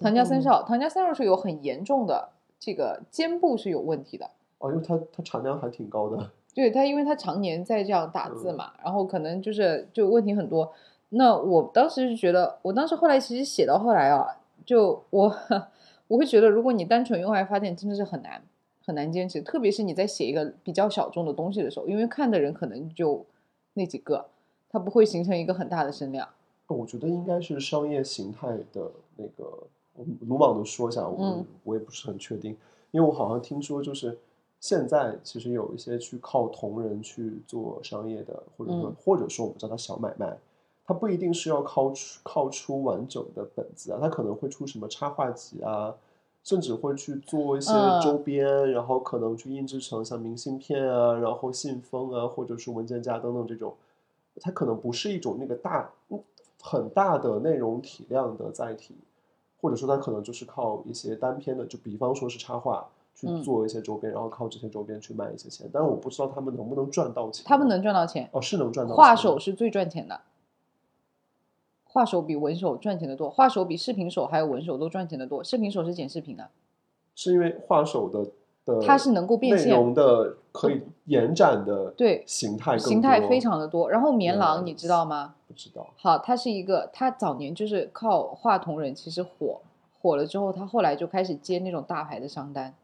[0.00, 6.30] 唐家三少，唐家三少是有很严重的这个肩部是有问题的哦，因为他他产量还挺高的。
[6.54, 10.72] 对他，因为他常年在这样打字嘛，然后可能就是就问题很多。
[11.10, 14.26] 那我当时就觉得，我当时后来其实写到后来啊，
[14.64, 15.30] 就我
[16.08, 18.42] 我会觉得，如果你单纯用爱发电，真的是很难
[18.84, 23.24] 很难坚持，特别是你在写一个比较小众的东西的时候，因为看的人可能就
[23.74, 24.26] 那几个，
[24.70, 26.26] 它不会形成一个很大的声量。
[26.74, 29.58] 我觉得应该是商业形态的那个，
[30.26, 32.56] 鲁莽的说一下，我我也不是很确定，
[32.90, 34.18] 因为我好像听说，就是
[34.58, 40.36] 现在其实有一些去靠同人去做商业的，或者说或者说我们叫它小买卖，
[40.84, 45.94] 它不一定是要靠出靠出完整的本子啊，它可能会出什么插画集啊，
[46.42, 53.74] 甚至会去做一些周边，然后可能去印制成像明信片啊，然后信封啊，或者是文件夹等等这种，
[54.40, 55.90] 它可能不是一种那个大。
[56.66, 58.96] 很大的内容体量的载体，
[59.60, 65.70] 或者说它可能就是靠一些单篇的，就比方说是插画去做一些周边，然后靠这些周边去卖一些钱。
[65.72, 67.44] 但是我不知道他们能不能赚到钱。
[67.46, 68.96] 他们能赚到钱哦，是能赚到。
[68.96, 70.22] 画手是最赚钱的，
[71.84, 75.44] 画手比文手赚钱的多，画手比视频手还有文手都赚钱的多。
[75.44, 76.50] 视频手是剪视频的，
[77.14, 78.28] 是因为画手的。
[78.84, 83.88] 它是能够变现，内容的可以延展的，对形态形态非常的多。
[83.90, 85.34] 然后棉狼你知道吗？
[85.46, 85.86] 不知道。
[85.96, 89.60] 好，它是一个，它早年就是靠画同人，其实火
[90.00, 92.74] 火了之后，他后来就开始接那种大牌的商单。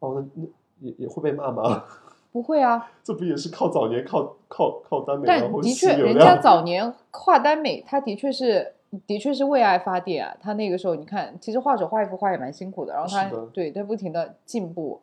[0.00, 1.84] 哦，那那也也会被骂吗？
[2.30, 8.74] 不会啊，这不也是靠早年靠靠靠耽美，然但的确，人家早年画耽美，他的确是
[9.06, 10.36] 的确是为爱发电啊。
[10.40, 15.00] 他那个时候，你看，其实画手画一幅画也蛮辛苦的，然后他对他不停的进步，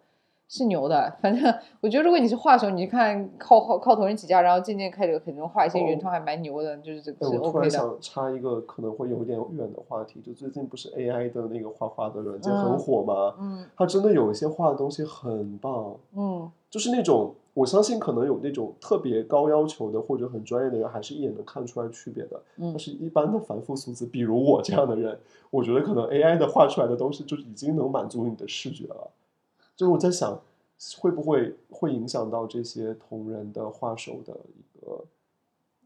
[0.51, 1.11] 是牛的。
[1.21, 7.61] 反正我觉得，如果你是画手，你看靠靠靠同人起家，然后渐渐开始可能画一些原创，还蛮牛的，就是这哎，个是我突 OK 的。
[7.61, 13.35] 然想插一个可能会有点远的话题，就最近不是 AI 的那个画画的软件很嗯火吗？
[13.39, 22.41] 嗯它真的有一些画的东西很棒，嗯就是那种我相信可能有那种特别高要求的或者很专业的人，还是一眼能看出来区别的。
[22.57, 25.17] 嗯但是一般的凡夫俗子，比如我这样的人，
[25.49, 29.09] 我觉得可能 AI 的画出来的东西就已经能满足你的视觉了。
[29.81, 30.39] 就是我在想，
[30.99, 35.03] 会不会会影响到这些同人的画手的一个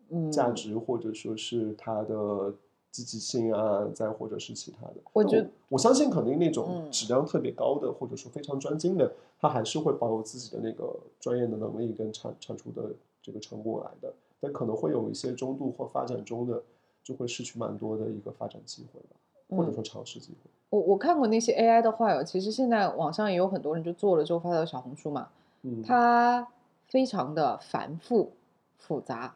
[0.09, 2.53] 嗯，价值，或者说是他的
[2.91, 4.95] 积极性啊，再或者是其他的。
[5.13, 14.13] 我觉得我相信肯定那种嗯质量特别高的，或者说非常专精的，他还是会保有自己的那个专业的能力跟产产出的这个成果来的。
[14.41, 16.61] 但可能会有一些中度或发展中的，
[17.01, 19.15] 就会失去蛮多的一个发展机会吧，
[19.55, 20.51] 或者嗯说尝试机会。
[20.69, 25.29] 我我看过那些 AI 的画友，其实现在网上也有很多人就做了之后发到小红书嘛，
[25.61, 26.47] 嗯，它
[26.87, 28.31] 非常的繁复
[28.77, 29.35] 复杂，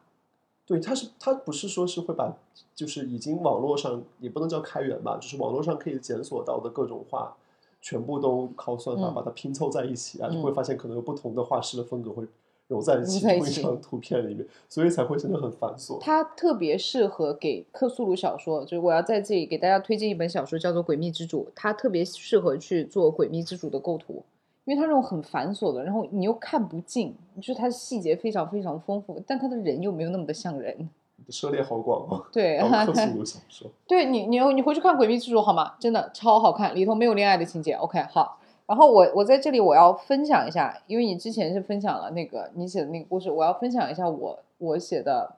[0.65, 2.35] 对，它是它不是说是会把，
[2.75, 7.35] 就是已经网络上也不能叫开源吧，就是网络上可以检索到的各种画，
[7.81, 9.13] 全部都靠算法嗯。
[9.13, 10.41] 把它拼凑在一起啊，就嗯。
[10.41, 12.25] 会发现可能有不同的画师的风格会
[12.69, 15.99] 揉在一起揉在一起同一张图片里面，所以才会真的很繁琐。
[15.99, 24.23] 它特别适合给克苏鲁小说，就是我要在这里给大家推荐一本小说，叫做《诡秘之主》，它特别适合去做诡秘之主的构图，
[24.65, 30.89] 因为它那种很繁琐的，然后你又看不尽，就是它的细节非常非常丰富，但它的人又没有那么的像人。
[31.27, 35.73] 涉猎好广哦，对，克苏 鲁小说，对你，你你回去看《诡秘之主》好吗？
[35.79, 37.73] 真的超好看，里头没有恋爱的情节。
[37.73, 38.38] OK，好。
[38.69, 45.37] 然后我我在这里我要分享一下，因为你之前是分享了那个你写的那个故事，我要分享一下我我写的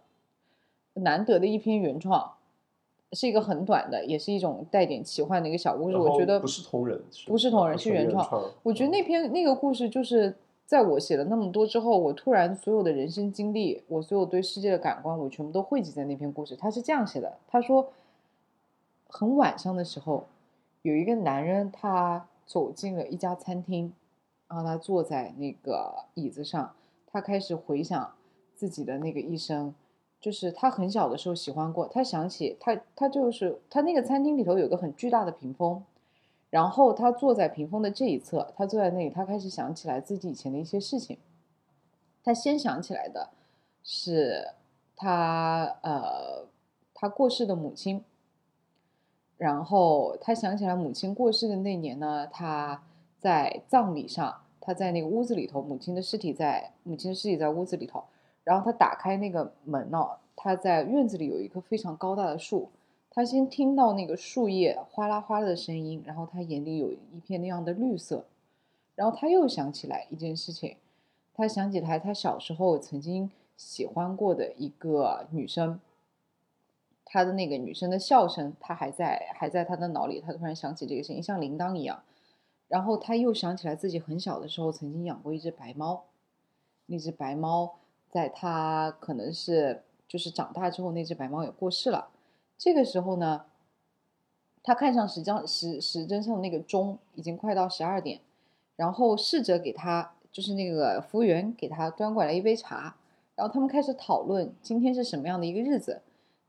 [0.95, 2.34] 难得的一篇原创，
[3.13, 5.95] 是一个很短的，也是一种带点奇幻的一个小故事。
[5.95, 8.43] 我觉得不是同人，不是同人是是原创创。
[8.63, 16.57] 我觉得那篇那个故事就是在我写了那么多之后，我突然所有的人生经历，我所有对世界的感官，我全部都汇集在那篇故事。
[16.57, 17.88] 他是这样写的，他说，
[19.07, 20.25] 很晚上的时候，
[20.82, 23.93] 有一个男人他走进了一家餐厅，
[24.49, 26.75] 然后他坐在那个椅子上，
[27.07, 28.13] 他开始回想
[28.53, 29.73] 自己的那个一生。
[30.19, 35.81] 就是他很小的时候喜欢过，他想起他他就是他那个餐厅里头有个很巨大的屏风，
[36.49, 41.17] 然后他坐在屏风的这一侧，他坐在那里，他开始想起来自己以前的一些事情。
[42.21, 43.29] 他先想起来的
[43.81, 44.49] 是
[44.95, 46.45] 他呃
[46.93, 48.03] 他过世的母亲，
[49.41, 52.79] 然后他想起来母亲过世的那年呢，他
[53.19, 58.03] 在葬礼上，他在那个屋子里头，母亲的尸体在母亲的尸体在屋子里头，
[58.43, 62.69] 然后他打开那个门呢、他在院子里有一棵非常高大的树，
[63.09, 68.23] 他先听到那个树叶哗啦哗啦的声音，然后他眼里有一片那样的绿色，
[68.93, 70.77] 然后他又想起来一件事情，
[71.33, 75.79] 他想起来他小时候曾经喜欢过的一个女生，
[77.14, 82.01] 他的那个女生的笑声，他还在还在他的脑里，他突然想起这个声音，像铃铛一样，
[82.70, 86.05] 然后他又想起来自己很小的时候曾经养过一只白猫，
[86.86, 87.76] 那只白猫
[88.09, 92.07] 在他可能是就是长大之后，那只白猫也过世了。
[92.57, 93.43] 这个时候呢，
[94.64, 98.22] 他看上时针时时针上的那个钟，已经快到十二点，
[98.78, 102.95] 然后侍者给他就是那个服务员给他端过来一杯茶，
[103.36, 106.01] 然后他们开始讨论今天是什么样的一个日子。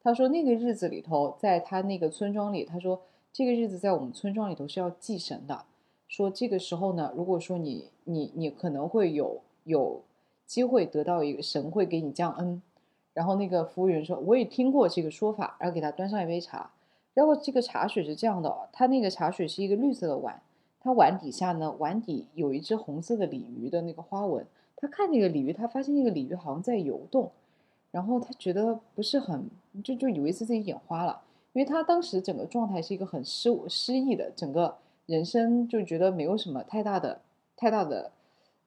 [0.02, 3.00] 他说那个日子里头，在他那个村庄里，他说
[3.32, 5.64] 这个日子在我们村庄里头是要祭神的。
[6.08, 10.02] 说这个时候呢，如果说你你你可能会有有
[10.44, 12.60] 机会得到一个神会给你降恩，
[13.14, 16.70] 然后那个服务员说我也听过这个说法，然后给他端上一杯茶，
[17.14, 20.42] 然后这个茶水是这样的哦，它那个茶水是一个绿色的碗，
[20.80, 24.44] 他碗底下呢碗底有一只红色的鲤鱼的那个花纹，
[24.76, 27.30] 他看那个鲤鱼，他发现那个鲤鱼好像在游动，
[27.92, 29.48] 然后他觉得不是很
[29.84, 31.20] 就就以为是自己眼花了，
[31.52, 34.74] 因为他当时整个状态是一个很失失意的，整个
[35.06, 37.20] 人生就觉得没有什么太大的
[37.56, 38.10] 太大的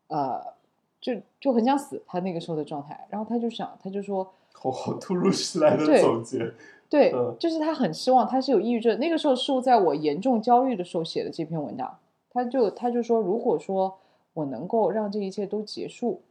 [0.07, 0.53] 呃，
[1.01, 3.07] 就就很想死，他那个时候的状态。
[3.09, 6.53] 然后他就想，他就说， 好好突如其来的总结，
[6.87, 8.99] 对，嗯就是他很失望，他是有抑郁症。
[8.99, 11.97] 那个时候是在我严重焦虑的时候写的这篇文章。
[12.29, 13.97] 他就他就说，如果说
[14.33, 16.21] 我能够让这一切都结束，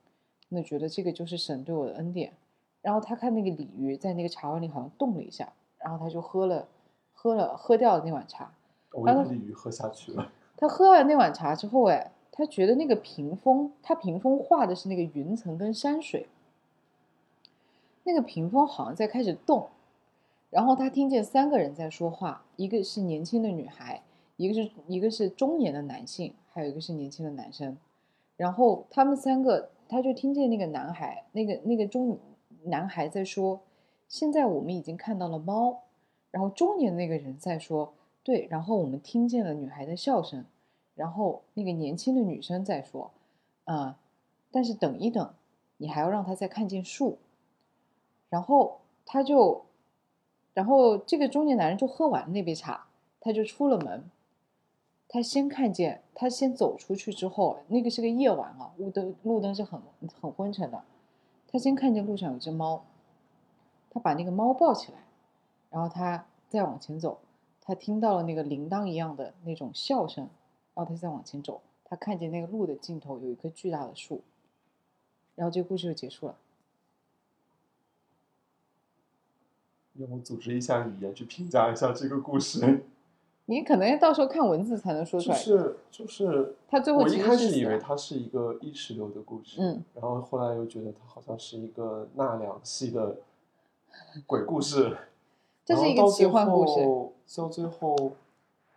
[0.51, 2.33] 那觉得这个就是神对我的恩典。
[2.85, 6.69] 然后他看那个鲤鱼在那个茶碗里好像动了一下，然后他就喝了
[7.15, 8.53] 喝了喝掉了那碗茶。
[8.93, 10.31] 我一把鲤鱼喝下去了。
[10.55, 16.29] 他喝完那碗茶之后，哎，他觉得那个屏风，他屏风画的是那个云层跟山水，
[18.03, 19.71] 那个屏风好像在开始动，
[20.51, 24.03] 然后他听见三个人在说话，一个是年轻的女孩，
[24.37, 27.79] 一个是一个是中年的男性，还有一个是年轻的男生，
[28.37, 32.19] 然后他们三个，他就听见那个男孩，那个那个中
[32.65, 33.61] 男孩在说，
[34.09, 35.83] 现在我们已经看到了猫，
[36.31, 40.45] 然后中年那个人在说，对，然后我们听见了女孩的笑声。
[40.95, 43.11] 然后那个年轻的女生在说
[43.67, 43.99] ：“啊，
[44.53, 45.35] 但是等一等，
[45.79, 47.19] 你还要让他再看见树。”
[48.31, 49.65] 然后他就，
[50.53, 52.87] 然后这个中年男人就喝完那杯茶，
[53.21, 54.09] 他就出了门。
[55.09, 59.81] 他先看见，他先走出去之后，那个是个夜晚啊，路灯路灯是很
[60.21, 60.85] 很昏沉的。
[61.55, 62.85] 他先看见路上有只猫，
[63.89, 64.99] 他把那个猫抱起来，
[65.71, 67.21] 然后他再往前走，
[67.61, 70.29] 他听到了那个铃铛一样的那种笑声。
[70.75, 74.23] 然后他再往前走，他看见那个路的尽头有一棵巨大的树，
[75.37, 76.37] 然后这个故事就结束了。
[79.93, 82.85] 让我组织一下语言去评价一下这个故事。
[83.47, 85.37] 你可能到时候看文字才能说出来。
[85.37, 93.17] 就是就是，他最后我一开始以为它是一个意识流的故事，嗯，然后后来又觉得它好像是一个纳凉系的
[94.27, 94.97] 鬼故事。
[95.65, 97.41] 这是一个奇幻故事。
[97.41, 98.13] 到最后，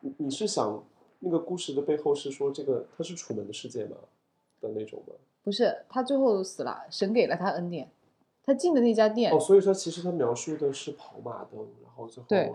[0.01, 0.83] 你你是想？
[1.19, 3.95] 那个故事的背后是说，这个他是楚门的世界吗？
[4.61, 5.15] 的那种吗？
[5.43, 7.89] 不是，他最后死了，神给了他恩典，
[8.45, 9.33] 他进的那家店。
[9.33, 12.53] 哦，所以说其实他描述的是跑马灯，然后最后对，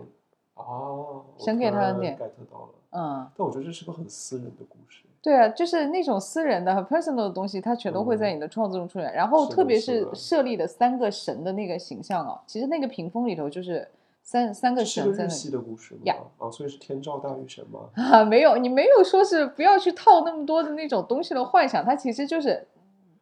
[0.55, 3.27] 哦，神给他恩典，get 到了，嗯。
[3.37, 5.03] 但我觉得这是个很私人的故事。
[5.21, 9.13] 对啊，就是那种私人的和 personal 的东西，它全都会在你的创作中出现。
[9.13, 13.87] 然后特别是设立的三个神的那个形象啊，其实那个屏风里头就是。
[14.25, 17.89] 三三个神在日系的故事呀，啊，所以是天照大御神吗？
[17.93, 22.65] 啊，没有，你没有说是不要去套那么多的那种东西的幻想，它其实就是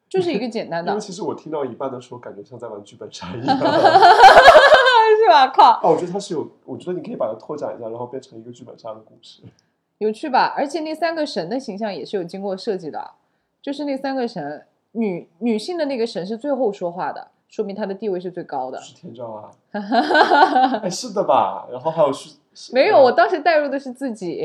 [0.07, 0.91] 就是一个简单的。
[0.91, 3.57] 因为其实我听到一半的时候，感觉像在玩剧本杀一样，
[5.23, 5.47] 是吧？
[5.47, 5.79] 靠！
[5.83, 9.41] 哦，我觉得它是有，我觉得你可以把它拓展一下，然后变成一个剧本杀的故事，
[9.99, 10.53] 有趣吧？
[10.57, 13.11] 而且那三个神的形象也是有经过设计的，
[13.61, 17.27] 就是那三个神，女女性的那个神是最后说话的。
[17.47, 19.51] 说明她的地位是最高的，是天照啊，
[20.81, 21.67] 哎，是的吧？
[21.69, 24.41] 然后还有是，没有，我当时带入的是自己，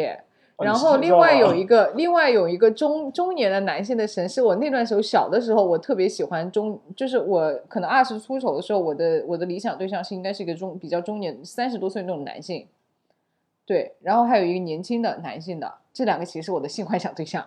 [0.59, 12.67] 然后另外有一个，另外有一个中中年的男性的神，是我那段时候小的时候，我特别喜欢中，就是我可能二十出头的时候，我的我的理想对象是应该是一个中比较中年三十多岁那种男性，
[13.67, 17.47] 对，然后还有一个年轻的男性的，这两个其实是我的性幻想对象。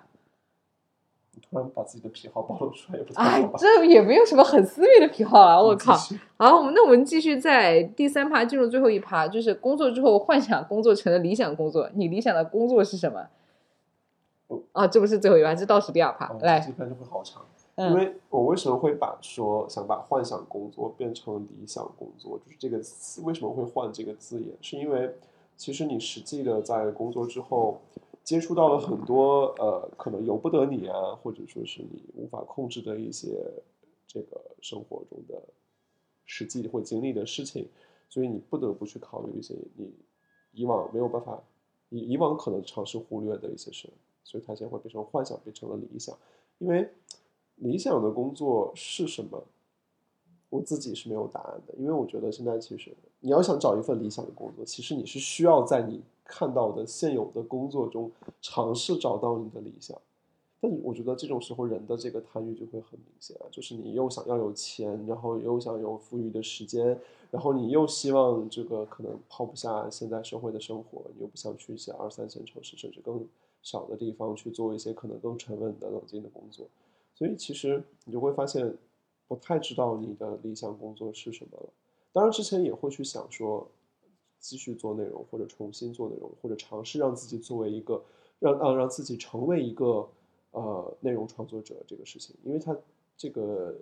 [1.52, 3.58] 突然把自己的癖好暴露出来也不太好吧？
[3.58, 5.60] 这也没有什么很私密的癖好啊！
[5.60, 5.97] 我靠！
[6.38, 11.89] 好，我们那我们继续在第三趴进入最后一趴，就是工作之后幻想工作成了理想工作。
[11.95, 13.28] 你理想的工作是什么？
[14.74, 16.32] 啊，这不是最后一趴，这倒数第二趴。
[16.41, 17.43] 来，这篇就会好长，
[17.78, 22.78] 因为我为什么会把说想把幻想工作变成理想工作，就是这个
[23.26, 24.56] 为什么会换这个字眼？
[24.62, 25.16] 是因为
[25.58, 27.82] 其实你实际的在工作之后。
[28.30, 33.44] 接触到了很多呃，可能由不得你啊，或者说是你无法控制的一些
[34.06, 35.42] 这个生活中的
[36.26, 37.68] 实际会经历的事情，
[38.08, 39.92] 所以你不得不去考虑一些你
[40.52, 41.42] 以往没有办法，
[41.90, 43.90] 以以往可能尝试忽略的一些事，
[44.24, 46.16] 所以它现在会变成幻想，变成了理想。
[46.60, 46.88] 因为
[47.56, 49.44] 理想的工作是什么，
[50.50, 51.74] 我自己是没有答案的。
[51.78, 56.02] 因为我觉得现在其实你要想找一份理想的工作，其实你是需要在你。
[56.32, 60.00] 看到的现有的工作中，尝试找到你的理想，
[60.62, 66.95] 但我觉得这种时候人的这个贪欲就会很明显，就是你又想要有钱，然后又想有富裕的时间，
[67.32, 73.28] 然后你又希望这个可能抛不下现在社会的生活，你又不想去一些二三线城市甚至更
[73.64, 76.68] 小的地方去做一些可能更沉稳的冷静的工作，
[77.16, 78.72] 所以其实你就会发现
[79.30, 81.70] 不太知道你的理想工作是什么了。
[82.12, 83.72] 当然之前也会去想说。
[84.42, 88.02] 继续做内容，或者重新做内容，或者尝试让自己作为一个
[88.40, 90.10] 让啊让自己成为一个
[90.52, 92.74] 呃内容创作者这个事情，因为他
[93.18, 93.78] 这个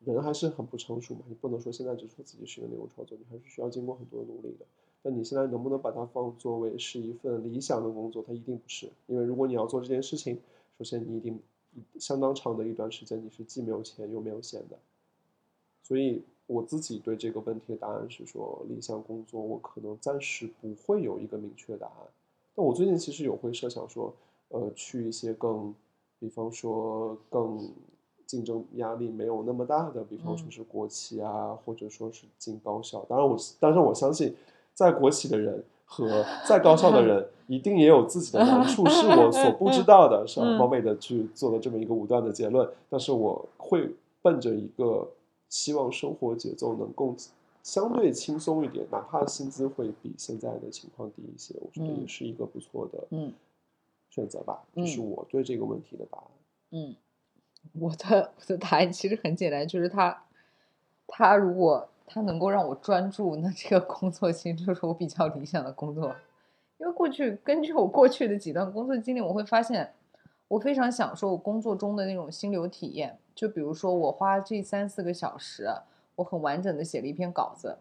[0.00, 4.66] 人还是很不成熟嘛，你不能说现在只说自己是一个内容创作，你还是需要经过很多努力的。
[5.02, 8.24] 那你现在能不能把它放作为是一份理想的工作？
[8.26, 10.40] 它一定不是，因为如果你要做这件事情，
[10.76, 11.40] 首先你一定
[11.98, 14.78] 相当长的一段时间你是既没有钱又没有闲的，
[15.82, 16.22] 所以。
[16.48, 22.06] 我自己对这个问题的答案是说，理想工作我可能暂时不会有一个明确答案。
[22.54, 24.14] 但我最近其实有会设想说，
[24.50, 25.74] 呃，去一些更，
[26.20, 27.68] 比方说更
[28.28, 33.04] 竞争压力没有那么大的，比方说是国企啊，或者说是进高校。
[33.08, 34.32] 当然我，但是我相信，
[34.72, 42.68] 在国企的人和再高效的人，一定也有自己的难处，是我所不知道的，是很冒昧的去做了这么一个武断的结论。
[42.90, 45.08] 但是我会奔着一个
[45.48, 47.14] 希望生活节奏能够
[47.62, 53.32] 相对轻松一点，哪怕薪资会比现在的情况低一些，我觉得嗯也是一个不错的嗯
[54.10, 54.64] 选择吧。
[54.74, 56.26] 这是我对这个问题的答案。
[56.72, 56.96] 嗯，
[57.80, 60.24] 我的我的答案其实很简单，就是他
[61.06, 66.14] 他如果他能够让我专注，那 这个工作其实就是我比较理想的工作。
[66.78, 69.92] 因为过去根据我过去的几段工作经历，我会发现
[70.46, 73.18] 我非常享受工作中的那种心流体验。
[73.34, 75.68] 就比如说我花这三四个小时，
[76.14, 77.78] 我很完整的写了一篇稿子，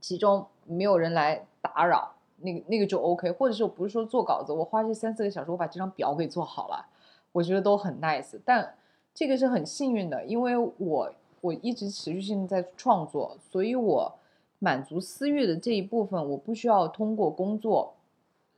[0.00, 3.30] 其中没有人来打扰，那个那个就 OK。
[3.32, 6.86] 或者是我不是说做稿子，我花这三四个小时，我把这张表给做好了。
[7.32, 8.74] 我觉得都很 nice，但
[9.12, 11.12] 这个是很幸运的，因为我
[11.44, 14.14] 我一直持续性在创作，所以我
[14.58, 17.92] 满足私欲的这一部分，我不需要通过工作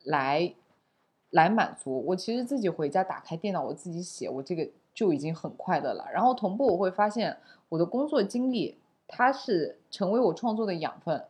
[0.05, 0.55] 来
[1.31, 2.05] 来满足。
[2.07, 6.07] 我其实自己回家打开电脑，我自己写，我这个就已经很快乐了。
[6.13, 7.37] 然后同步我会发现，
[7.69, 8.79] 我的工作经历
[9.09, 11.25] 它是成为我创作的养分。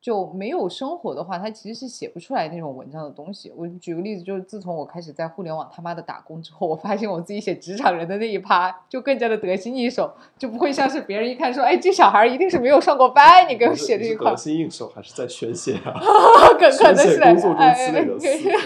[0.00, 3.52] 就没有生活的话，他其实是写不出来那种文章的东西。
[3.54, 15.92] 我举个例子，就是自从我开始在互联网他妈的打工之后，我发现我自己写职场人的那一趴就更加的得心应手，就不会像是别人一看说，哎，这小孩一定是没有上过班，你给我写这一块得，心应手还是在宣泄啊？
[16.58, 18.14] 可可能是在工作中哎积累的。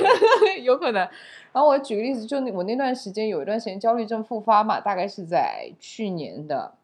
[0.63, 1.09] 有可能。
[1.53, 6.75] 然后我举个例子，就那我那段时间有一段时间焦虑症复发嘛，大概是在去年的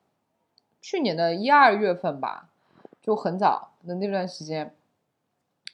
[0.81, 2.50] 去年的一二月份吧，
[3.03, 4.75] 就很早的那段时间。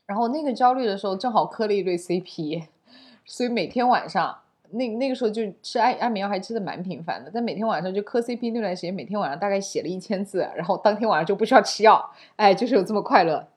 [0.07, 2.67] 然后那个焦虑的时候，正好磕了一对 CP，
[3.25, 4.39] 所以每天晚上
[4.71, 13.49] 那那个时候就吃安安眠药还吃的蛮频繁的，但每天晚上就磕 CP 那段时间，每天晚上大概写了一千字，然后当天晚上就不需要吃药，哎，就是有这么快乐。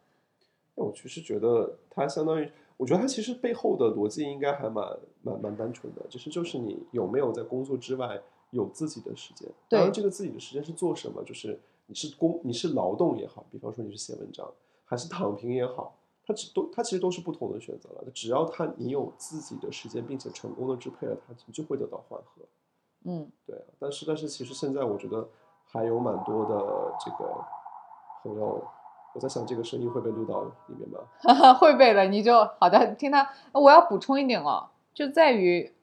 [0.76, 4.86] 那我其实觉得它相当于，我觉得它其实背后的逻辑应该还蛮
[5.22, 8.20] 蛮蛮单纯的，其实就是你有没有在工作之外
[8.52, 9.48] 有自己的时间。
[9.68, 11.60] 当然，后这个自己的时间是做什么，就是
[11.90, 14.48] 你是工你是劳动也好，比方说你是写文章，
[14.86, 18.04] 还是躺平也好，它只都它其实都是不同的选择了。
[18.14, 22.44] 只要他你有自己的时间，并且成功的支配了它，你就会得到缓和。
[23.06, 25.28] 嗯对啊，但是但是其实现在我觉得
[25.66, 27.44] 还有蛮多的这个
[28.22, 28.64] 朋友，
[29.16, 31.00] 我在想这个声音会被录到里面吗？
[31.60, 33.28] 会被的，你就好的听他。
[33.52, 35.74] 我要补充一点哦，就在于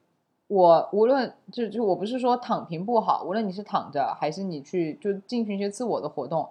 [0.47, 6.49] 我无论就就我不是说躺平不好，无论你是躺着还是你去就进行一些自我的活动，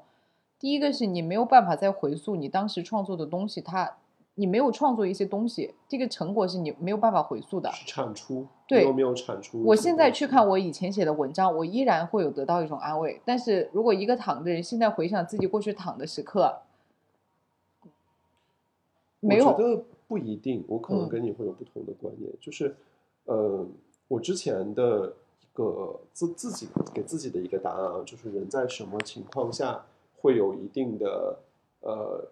[0.59, 3.97] 第一个是你没有办法再回溯你当时创作的东西，它
[4.35, 7.73] 你没有创作一些东西，这个成果是你没有办法回溯的。
[7.73, 9.63] 是产出，对你有没有产出？
[9.65, 13.19] 我现在去看我以前写的文章，我依然会有得到一种安慰。
[13.25, 16.61] 但是如果一个躺的人现在回想自己过去躺的时刻，
[19.21, 22.77] 没有我觉得不一定，我可能嗯跟你会有不同的观念，就是，
[23.25, 23.67] 呃，
[24.09, 29.85] 我之前的一个自自己给自己的一个答案啊，就是人在什么情况下
[30.21, 31.39] 会有一定的
[31.81, 32.29] 呃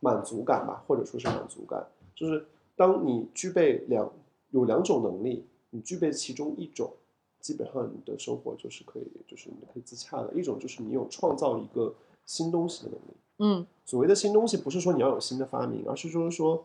[0.00, 4.10] 满足感吧，或者说是满足感，就是当你具备两
[4.50, 6.92] 有两种能力，你具备其中一种，
[7.40, 10.32] 基本上你的生活就是可以，就是你可以自洽的。
[10.34, 13.16] 一种就是你有创造一个新东西的能力。
[13.38, 16.64] 嗯所谓的新东西，不是说你要有新的发明，而是说说，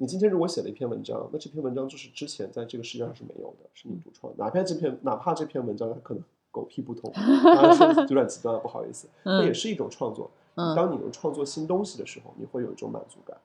[0.00, 4.42] 你今天如果写了一篇文章，那这篇文章就是之前在这个世界上是没有的，是你独创的。
[4.42, 6.22] 哪怕这篇哪怕这篇文章它可能
[6.52, 10.30] 狗屁不通，当然说有点极端了，不好意思， 那也嗯是一种创作。
[10.54, 13.36] 嗯当你能创作新东西的时候，你会有一种满足感。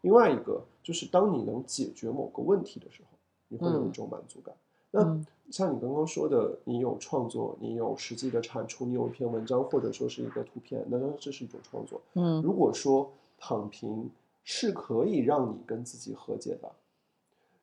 [0.00, 4.54] 另外一个就是当你能解决某个问题的时候，你会有一嗯种满足感。
[4.90, 12.00] 那嗯像你刚刚说的，你有创作，你有实际的产出，你有一篇文章或者说是一个图片，那这是一种创作。
[12.14, 14.10] 嗯如果说躺平
[14.50, 16.72] 是可以让你跟自己和解的，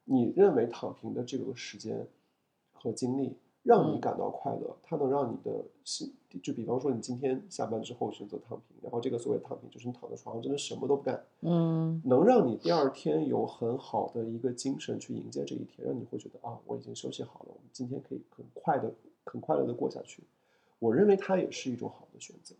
[0.04, 2.08] 你认为躺平的这个时间
[2.74, 6.14] 和精力让你嗯感到快乐，它能让你的心，
[6.44, 20.22] 就比方说你今天下班之后选择躺平，然后这个所谓躺平就是你躺在床上真的什么都不干，嗯能让你第二天有很好的一个精神去迎接这一天，让你会觉得啊，我已经休息好了，我们今天可以很快的、很快乐的过下去。
[20.78, 22.54] 我认为它也是一种好的选择。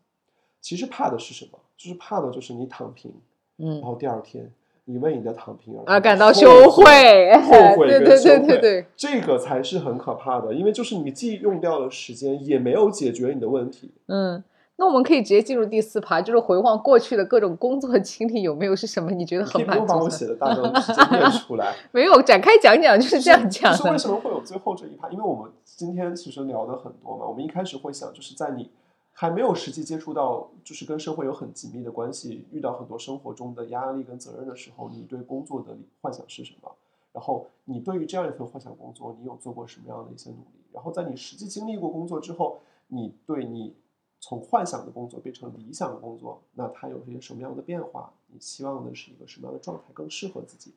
[0.62, 1.60] 其实怕的是什么？
[1.78, 3.14] 就是怕的就是你躺平，
[3.58, 4.52] 然嗯后第二天
[4.86, 13.92] 你为你的躺平而啊，感到羞愧，后悔对对跟羞愧，对对对，这个才是很可怕的，因为就是你既用掉了时间，也没有解决你的问题。
[14.08, 14.44] 嗯。
[14.78, 20.10] 那我们可以直接进入第四趴，就是回望过去的各种工作经历，有没有是什么你觉得很可以很满不用把我？
[20.10, 23.98] 写的大纲直接念出来， 没有展开讲讲，就是这样讲就是为。
[23.98, 25.08] 什么会有最后这一趴？
[25.10, 28.70] 因为我们今天其实聊的很多嘛，我们一开始会想，就是在你
[29.18, 36.70] 还没有实际接触到，就是跟社会有很紧密的关系，遇到很多生活中的压力跟责任的时候，你对工作的幻想是什么？
[37.14, 40.66] 然后你对于这样一份幻想工作，你有做过什么样的一些努力？
[40.74, 43.74] 然后在你实际经历过工作之后，你对你
[44.20, 48.12] 从幻想的工作变成理想的工作，那它有些什么样的变化？
[48.28, 50.74] 你希望的是一个什么样的状态更适合自己？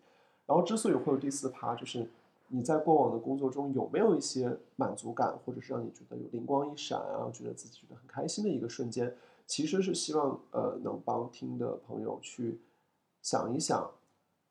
[0.46, 2.08] 然后之所以会有第四趴，就是
[2.48, 9.14] 你在过往的工作中有没有一些满足感，或者是让你觉得有灵光一闪啊，觉得自己觉得很开心的一个瞬间，
[9.46, 12.60] 其实是希望呃能帮听的朋友去
[13.22, 13.90] 想一想，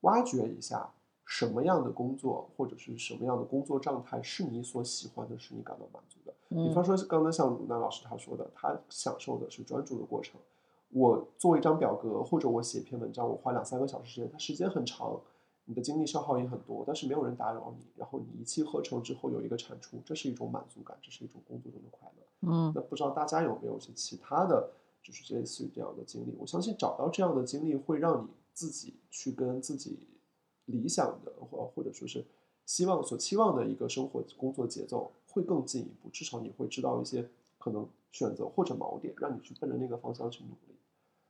[0.02, 0.94] 挖掘一下。
[1.30, 6.34] 什么样的工作或者是什么样的工作状态是你所喜欢的，是你感到满足的？
[6.48, 10.40] 比方说，刚才像鲁娜老师他说的，他享受的是专注的过程。
[10.90, 15.20] 我做一张表格或者我写一篇文章，我花两三个小时时间，它时间很长，
[15.68, 22.50] 你的精力消耗也很多，但是没有人打扰你，然后你一气呵成之后有一个产出，这是一种满足感，这是一种工作中的快乐。
[22.50, 24.72] 嗯，那不知道大家有没有一些其他的
[25.04, 26.36] 就是类似于这样的经历？
[26.40, 30.00] 我相信找到这样的经历会让你自己去跟自己。
[30.70, 32.26] 理想的或或者说是
[32.66, 37.26] 希望所期望的一个生活工作节奏会更进一步，至少你会知道一些
[37.58, 40.78] 可能选择或者锚点，让你去奔着那个方向去努力。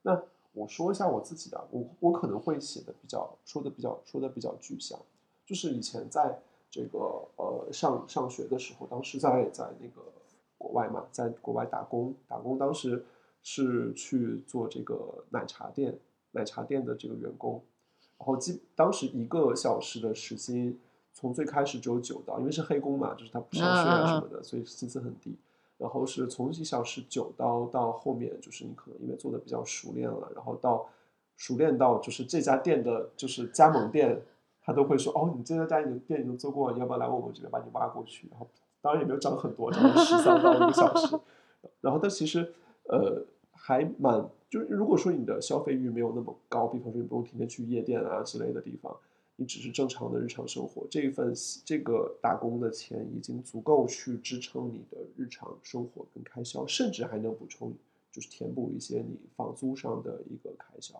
[0.01, 0.19] 那
[0.57, 4.99] 我说一下我自己的，我我可能会写的比较说的比较说的比较具象，
[5.45, 6.39] 就是以前在
[6.71, 6.97] 这个
[7.35, 10.01] 呃上上学的时候，当时在在那个
[10.57, 13.05] 国外嘛，在国外打工打工，当时
[13.43, 15.99] 是去做这个奶茶店
[16.31, 17.61] 奶茶店的这个员工。
[18.17, 20.79] 然后基当时一个小时的时薪，
[21.13, 25.37] 从最开始只有九刀，因为是黑工嘛，就是他不上税啊什么的，所以薪资很低。
[25.77, 30.87] 然后是从一小时九刀到后面，就是你可能因为做的比较熟练了，然后到
[31.35, 34.21] 熟练到就是这家店的就是加盟店，
[34.61, 38.27] 他都会说哦，你这家店已经店已经做过，你要不要来我们这边把你挖过去？
[38.31, 38.47] 然后
[38.81, 41.19] 当然也没有涨很多，涨了十三刀一个小时。
[41.81, 42.53] 然后但其实
[42.85, 44.27] 呃还蛮。
[44.49, 48.95] 就是如果说你的消费欲没有那么高，比方说你不用天天去夜店啊之类的地方，
[49.37, 51.33] 你只是正常的日常生活，这一份
[51.63, 57.71] 这个打工的钱已经足够去支撑你的日常生活跟开销，甚至还能补充，
[58.11, 60.93] 就是填补一些你房租上的一个开销。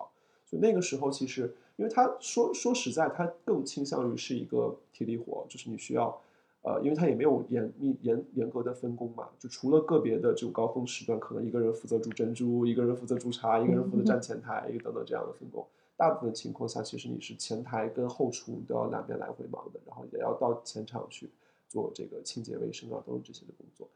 [0.46, 6.18] 所以那个时候其实，因为他说说实在，他更倾向于是一个体力活，就是你需要。
[6.62, 15.64] 呃，因为他也没有严密严严格的分工嘛，就除了个别的这种高峰时段，可能一个人负责煮珍珠，一个人负责煮茶，一个人负责站前台，一个等等这样的分工。
[15.98, 21.28] 大部分情况下，其实你是前台跟后厨都要两边来回忙的，然后也要到前场去
[21.68, 23.88] 做这个清洁卫生啊等等这些的工作。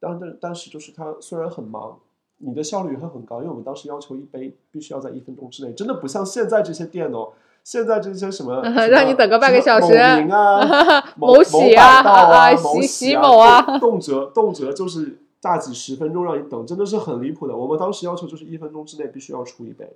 [0.00, 1.98] 当但但是就是他虽然很忙，
[2.38, 7.32] 你的效率也会很高，因为我们当时要求一杯必须要在一分钟之内，真的不像现在这些店哦。
[7.64, 9.92] 现在这些什么 让你等个半个小时，某
[10.32, 17.54] 啊，某喜啊，啊，某喜某啊， 动辄动辄就是大几十分钟让你等，真的是很离谱的。
[17.54, 19.86] 我们当时要求就是一分钟之内必须要出一杯，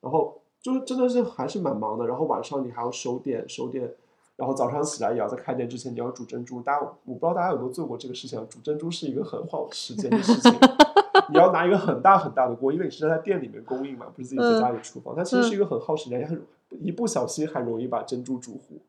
[0.00, 2.06] 然后就是真的是还是蛮忙的。
[2.06, 3.92] 然后晚上你还要收店收店，
[4.36, 6.62] 然后早上起来也要在开店之前你要煮珍珠。
[6.62, 10.52] 大家我不知道大家有没有做过这个事情，煮珍珠是一个很耗时间的事情。
[11.28, 16.40] 你要拿一个很大很大的锅，因为你是在店里面供应嘛，不是自己在家里厨房，它其实是一个很耗时间也很。
[16.80, 18.80] 一不小心还容易把珍珠煮糊，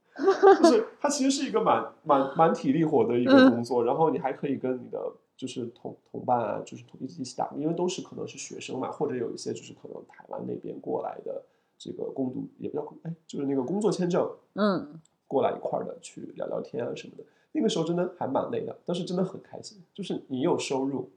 [0.63, 3.83] 就是 它其实是一个蛮蛮蛮体力活的一个工作。
[3.83, 4.97] 然后你还可以跟你的
[5.35, 11.43] 就是同同伴啊，就是同一起打，因为都是可能是学生嘛，或者有一些就是可能台湾那边过来的
[11.77, 17.23] 这个工读，也不叫哎，就是那个工作签证，嗯，过来一块儿的去聊聊天啊什么的。
[17.51, 21.09] 那个时候真的还蛮累的，但是真的很开心，就是你有收入，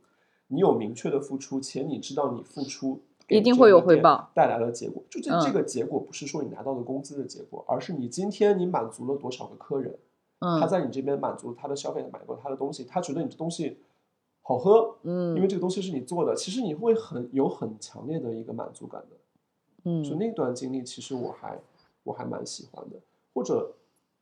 [0.48, 3.00] 你有明确的付出，且你知道你付出。
[3.28, 9.98] 一定会有回报带来的结果，就这这个结果不是说你拿到的工资的结果，而是你今天你满足了多少个客人，
[10.38, 13.78] 他在你这边满足他的消费，买过他的东西，他觉得你这东西
[14.42, 19.15] 好喝，嗯，因为这个东西是你做的，其实你会很有很强烈的一个满足感的，
[19.86, 21.58] 嗯，就那段经历，其实我还
[22.02, 22.96] 我还蛮喜欢的。
[23.32, 23.72] 或者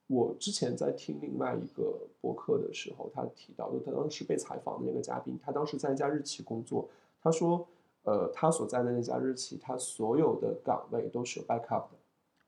[0.06, 6.88] 我之前在听另外一个博客的时候，他提到，就他当时被采访的那个嘉宾，他当时在一家日企工作，
[7.20, 7.66] 他说。
[8.06, 11.96] 呃，他所在的那家日企，他所有的岗位都是有 backup 的。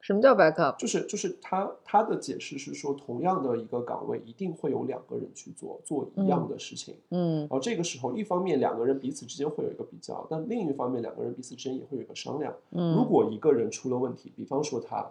[0.07, 0.77] 什么叫 backup？
[0.77, 6.95] 就是就是他他的解释是说，同样的一个岗位，一定会有两个人去做做一样的事情。
[7.09, 7.41] 嗯。
[7.41, 12.55] 然后这个时候，一方面两个人彼此之间会有一个比较，但另一方面两个人彼此之间也会有一个商量。
[12.71, 12.95] 嗯。
[12.95, 15.11] 如果一个人出了问题，比方说他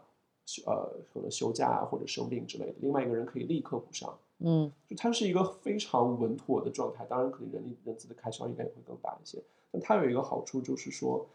[0.65, 4.17] 呃可能休假啊或者生病之类的，另外一个人可以立刻补上。
[4.39, 4.71] 嗯。
[4.87, 9.43] 就它是一个非常稳妥的状态，当然可能人力人资的开销应该也会更大一些。
[9.73, 11.27] 但它有一个好处，就是说，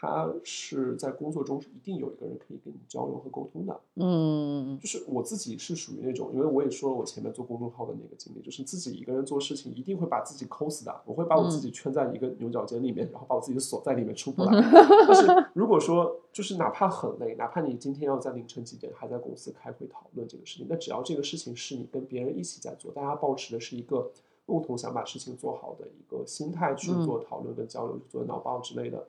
[0.00, 3.80] 他是在工作中是一定有一个人可以跟你交流和沟通的。
[3.96, 14.52] 嗯就是我自己是属于那种，因为我也说了我前面做公众号的那个经历，就是自己一个人做事情一定会把自己抠死的，我会把我自己圈在一个牛角尖里面，然后把我自己锁在里面出不来。
[15.08, 24.12] 但是如果说就是哪怕很累，哪怕你今天要在凌晨几点还在公司开会讨论这个事情，那只要这个事情是你跟别人一起在做，大家保持的是一个
[24.46, 29.04] 共同想把事情做好的一个心态去做讨论跟交流，做脑报之类的。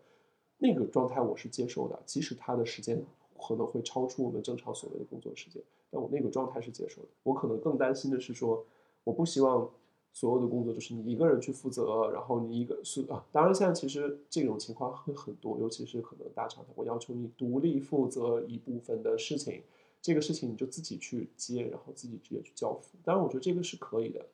[0.60, 3.02] 那个状态我是接受的，即使他的时间
[3.42, 7.08] 可能会超出我们正常所谓的工作时间，但我那个状态是接受的。
[7.24, 8.64] 我可能更担心的是说，
[9.04, 9.70] 我不希望
[10.12, 19.62] 所有的工作就是你一个人去负责，然后你一个是啊，当然现在其实这种情况会很多，尤其是可能大厂它会要求你独立负责一部分的事情，
[20.02, 22.98] 这个事情你就自己去接，然后自己直接去交付。
[23.06, 24.26] 当然，我觉得这个是可以的。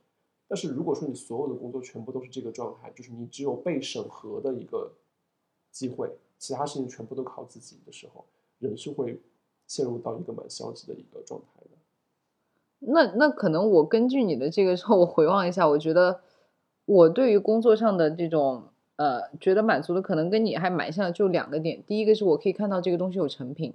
[0.47, 4.91] 但是如果说你所有的工作全部都是这个状态，就是你只有被审核的一个
[5.75, 8.23] 机会，其他事情全部都靠自己的时候，
[8.59, 9.19] 人是会
[9.67, 11.71] 陷入到一个蛮消极的一个状态的。
[12.79, 16.21] 那那可能我根据你的这个时候，我回望一下，我觉得
[16.85, 18.63] 我对于工作上的这种
[18.95, 21.83] 呃觉得满足的，可能跟你还蛮像，就两个点。
[21.85, 23.73] 第一个是我可以看到这个东西有成品，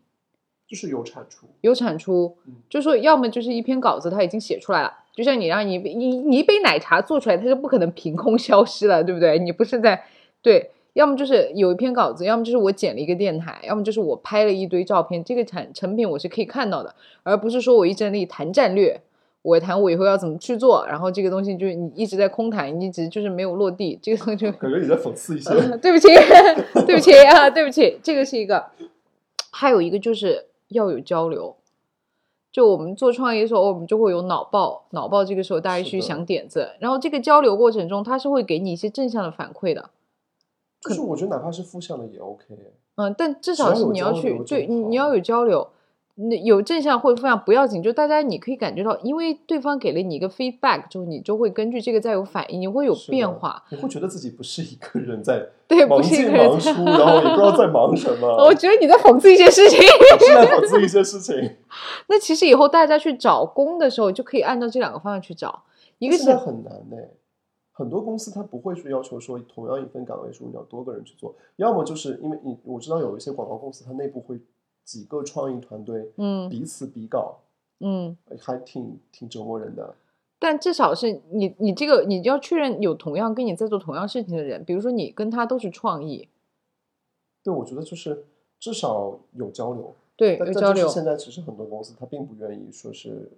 [0.66, 9.38] 就是有产出，有产出嗯，就说要么就是一篇稿子它已经写出来了，就像你让你你你一杯奶茶做出来，它是不可能凭空消失了，对不对？
[9.38, 10.02] 你不是在
[10.40, 19.00] 对，要么就是有一篇稿子，要么就是我剪了一个电台，要么就是我拍了一堆照片，这个产成品我是可以看到的，而不是说我一直在那里谈战略。
[19.42, 25.48] 我谈我以后要怎么去做，然后这个东西就是你一直在空谈，你一直就是没有落地，这个东西就感觉你在讽刺一些。
[25.56, 26.08] 呃对不起，
[26.86, 28.66] 对不起啊，对不起，这个是一个，
[29.50, 31.56] 还有一个就是要有交流。
[32.52, 39.88] 就我们做创业的时候，我们就会有脑爆，脑爆这个时候大家去想点子，然后这个交流过程中，他是会给你一些正向的反馈的。
[40.80, 42.44] 就是我觉得哪怕是负向的也 OK。
[42.96, 45.68] 嗯，但至少是你要去对，你你要有交流，
[46.16, 53.62] 那有正向或者负向不要紧，就大家你可以感觉到，因为对方给了你一个 feedback，就你就会根据这个再有反应，你会有变化。
[53.70, 58.28] 你会觉得自己不是一个人在对，忙不是一进个人忙出，然后也不知道在忙什么。
[58.44, 59.78] 我觉得你在讽刺一些事情。
[59.78, 61.56] 我是在讽刺一些事情。
[62.08, 65.62] 那其实以后大家去找工的时候，就可以按照这两个方向去找，
[65.98, 66.96] 一个是很难呢、
[67.80, 74.38] 很多公司它不会去要求说同样一份岗位数你要多个人去做，要么就是因为你我知道有一些广告公司它内部会
[74.84, 76.46] 几个创意团队嗯。
[76.50, 77.38] 彼此比稿，
[77.78, 79.94] 嗯，还挺挺折磨人的。
[80.38, 86.28] 但至少是你你这个你要确认有同样跟你在做同样事情的人，比如说你跟他都是创意，
[87.42, 88.26] 对，我觉得就是
[88.58, 93.30] 至少有交流，对，有交流，就是现在其实很多公司他并不愿意说是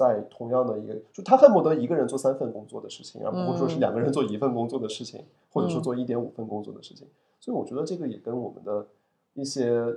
[0.00, 3.80] 在同样的一个，就他恨不得一个人做三份工作的事情，而不会说是嗯。
[3.80, 5.22] 两个人做一份工作的事情，
[5.52, 5.82] 或者说嗯。
[5.82, 7.06] 做一点五份工作的事情。
[7.38, 8.86] 所以我觉得这个也跟我们的
[9.34, 9.94] 一些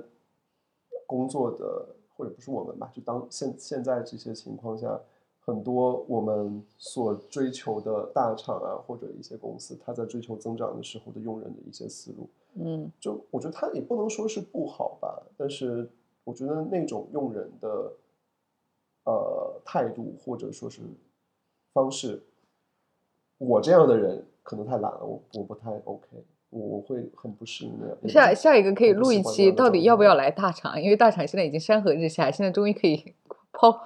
[1.06, 5.00] 工作的，或者不是我们吧，就当现现在这些情况下，
[5.40, 12.92] 很多我们所追求的大厂啊，或者一些公司，它在追求增长的时候的用人的一些思路，嗯。
[13.00, 15.88] 就我觉得他也不能说是不好吧，但是
[16.24, 17.90] 我觉得那种用人的
[19.04, 20.80] 呃态度或者说是
[21.72, 22.22] 方式，
[23.38, 26.06] 我这样的人可能太懒了，我我不太 OK，
[26.50, 27.96] 我我会很不适应那样。
[28.08, 30.80] 下下一个可以录一期，到底要不要来大厂？
[30.80, 33.14] 因为大厂现在已经山河日下，现在终于可以
[33.52, 33.80] 抛，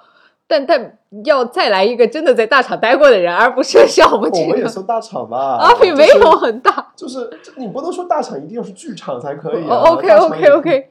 [0.46, 6.92] 但但要再来一个真的在大厂待过的人，而不是像我们这我们也个算大厂吧，阿比没就是有很大。
[6.94, 9.76] 就是这你不能说大厂一定要是剧场才可以啊。
[9.76, 10.90] 哦 OK OK 也 OK，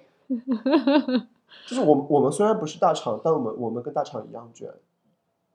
[1.66, 4.70] 就是我们我们虽然不是大厂，但我们我们跟大厂一样卷。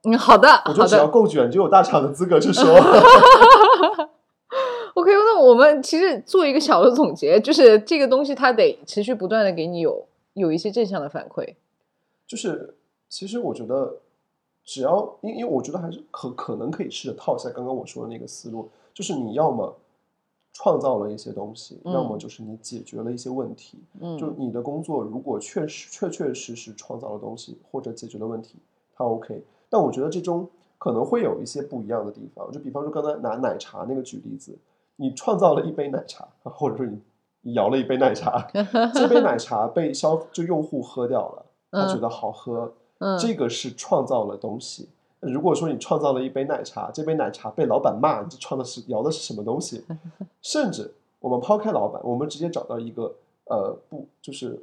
[0.03, 2.63] 嗯，好的我就好的只要够卷，就有大厂的资格去说。
[4.95, 5.11] OK。
[5.11, 11.55] 那我们其实做一个小的总结，就是这个东西它得持续不断的给你有有一些正向的反馈。
[12.27, 12.75] 就是
[13.09, 13.99] 其实我觉得，
[14.63, 19.75] 只要因因为我觉得还是可可能可以试着套一下刚刚我说的那个思路，就是你要么
[20.53, 23.79] 创造了一些东西，嗯要么就是你解决了一些问题。
[23.99, 28.55] 嗯，就你的工作如果确实确确实实创造了东西或者解决了问题，
[28.95, 29.43] 它 OK。
[29.69, 30.47] 但我觉得这中
[30.77, 34.55] 可能会有一些不一样的地方，就比方说刚才拿奶茶那个举例子，
[34.95, 36.99] 你创造了一杯奶茶， 或者说你
[37.41, 38.47] 你摇了一杯奶茶，
[38.93, 44.89] 这杯奶茶被消就用户喝掉了，他觉嗯得好喝，嗯这个是创造了东西。
[45.25, 49.83] 如果说你创造了一杯奶茶，这杯奶茶被老板骂，你这创的是摇的是什么东西？
[50.41, 54.59] 甚至我们抛开老板，我们直接找到一个呃不就是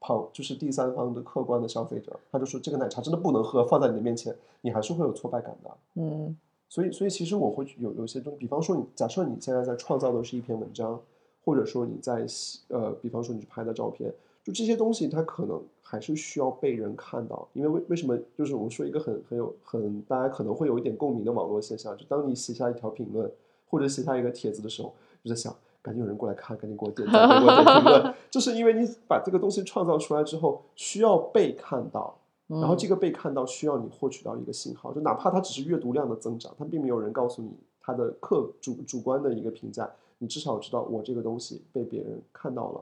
[0.00, 5.70] 旁就是第三方的客观的消费者，他就说这个奶茶真的不能喝，放在你的面前，你还是会有挫败感的。
[5.94, 6.36] 嗯
[6.68, 11.00] 所以，所以其实我会有有些东西，比方说你假设你现在在创造的是一篇文章，
[11.44, 12.26] 或者说你在
[12.68, 14.12] 呃，比方说你去拍的照片，
[14.46, 17.48] 就这些东西，它可能还是需要被人看到。
[17.52, 18.16] 因为为为什么？
[18.38, 23.28] 就是我们说一个很很有很大家可能会有一点共鸣的网络现象，就当你写下一条评论
[23.68, 24.94] 或者写下一个帖子的时候，
[25.24, 25.52] 就在想，
[25.82, 32.16] 赶紧有人过来看，赶紧给我点赞，给我点评论， 就是因为你把这个东西创造出来之后，需要被看到，
[32.46, 37.50] 然后这个被看到需要你获取到一个信号，就哪怕它只是阅读量的增长，它并没有人告诉你
[37.80, 39.90] 它的客主主观的一个评价。
[40.18, 42.80] 你至少知道我这个东西被别人看到了，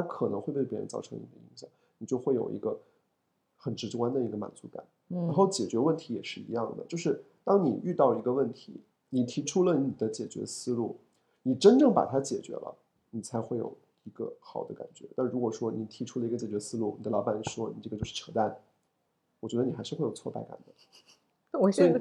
[0.00, 1.68] 它可能会被别人造成你的影响，
[1.98, 2.78] 你就会有一个
[3.56, 4.84] 很直观的一个满足感。
[5.08, 10.96] 然后解决问题也是一样的，就是当你遇到一个问题，你提出了你的解决思路，
[11.42, 12.72] 你真正把它解决了，
[13.10, 15.06] 你才会有一个好的感觉。
[15.16, 18.56] 但如果说你提出了一个解决思路，你的老板说你这个就是扯淡，
[19.40, 20.72] 我觉得你还是会有挫败感的。
[21.58, 22.00] 我现在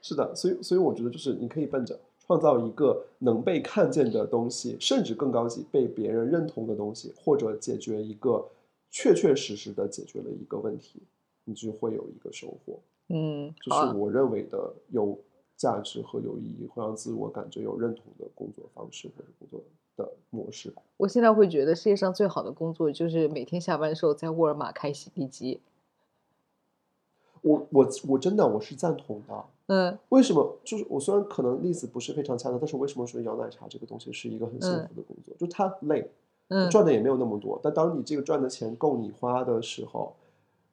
[0.00, 2.00] 是的，所以所以我觉得就是你可以奔着。
[2.26, 8.44] 创造一个能被看见的东西，甚至更高级、被别人认同的东西，或者解决一个
[8.90, 11.02] 确确实实的解决了一个问题，
[11.44, 12.80] 你就会有一个收获。
[13.08, 15.16] 嗯，这是我认为的有
[15.56, 19.62] 价值和有意义，会让自我感觉有认同的工作方式或者工作
[19.96, 20.74] 的模式。
[20.96, 25.60] 我现在会觉得世界上最好的工作就是每天下班的时候在沃尔玛开洗地机。
[27.46, 29.44] 我我我真的我是赞同的。
[29.68, 30.58] 嗯，为什么？
[30.64, 35.34] 就是我虽然可能例子不是非常恰当，但是为什么说摇奶茶这个东西是一个很幸福的工作？
[35.38, 36.10] 就它累，
[36.48, 37.58] 嗯，赚的也没有那么多。
[37.62, 40.14] 但当你这个赚的钱够你花的时候，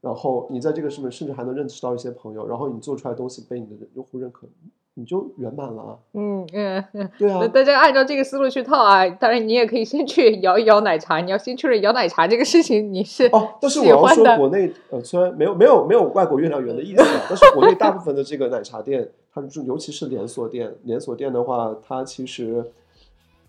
[0.01, 4.47] 然后你在这个上面甚至还能认识到一些朋友，然后你做出来的东西被你的用户认可。
[4.95, 9.10] 你就圆满了，嗯嗯嗯，对啊，大家按照这个思路去套啊。
[9.10, 11.20] 当然，你也可以先去摇一摇奶茶。
[11.20, 13.56] 你要先确认摇奶茶这个事情你是哦。
[13.60, 22.64] 但是我要说，国内呃，虽然没有没有没有外国月亮圆的意思，但是国内大部分的这个奶茶店，它就尤其是连锁店，连锁店的话，它其实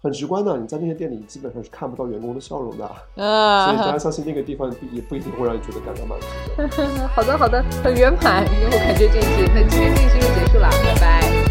[0.04, 2.84] 很直观的，你在那些店里基本上是看不到员工的笑容的。
[3.16, 6.26] 啊，所以大家相信那个地方也不一定会让你觉得感到满足。
[7.16, 11.43] 好的好的，很圆满，我感觉这一期那今天这一期就结束了，拜拜。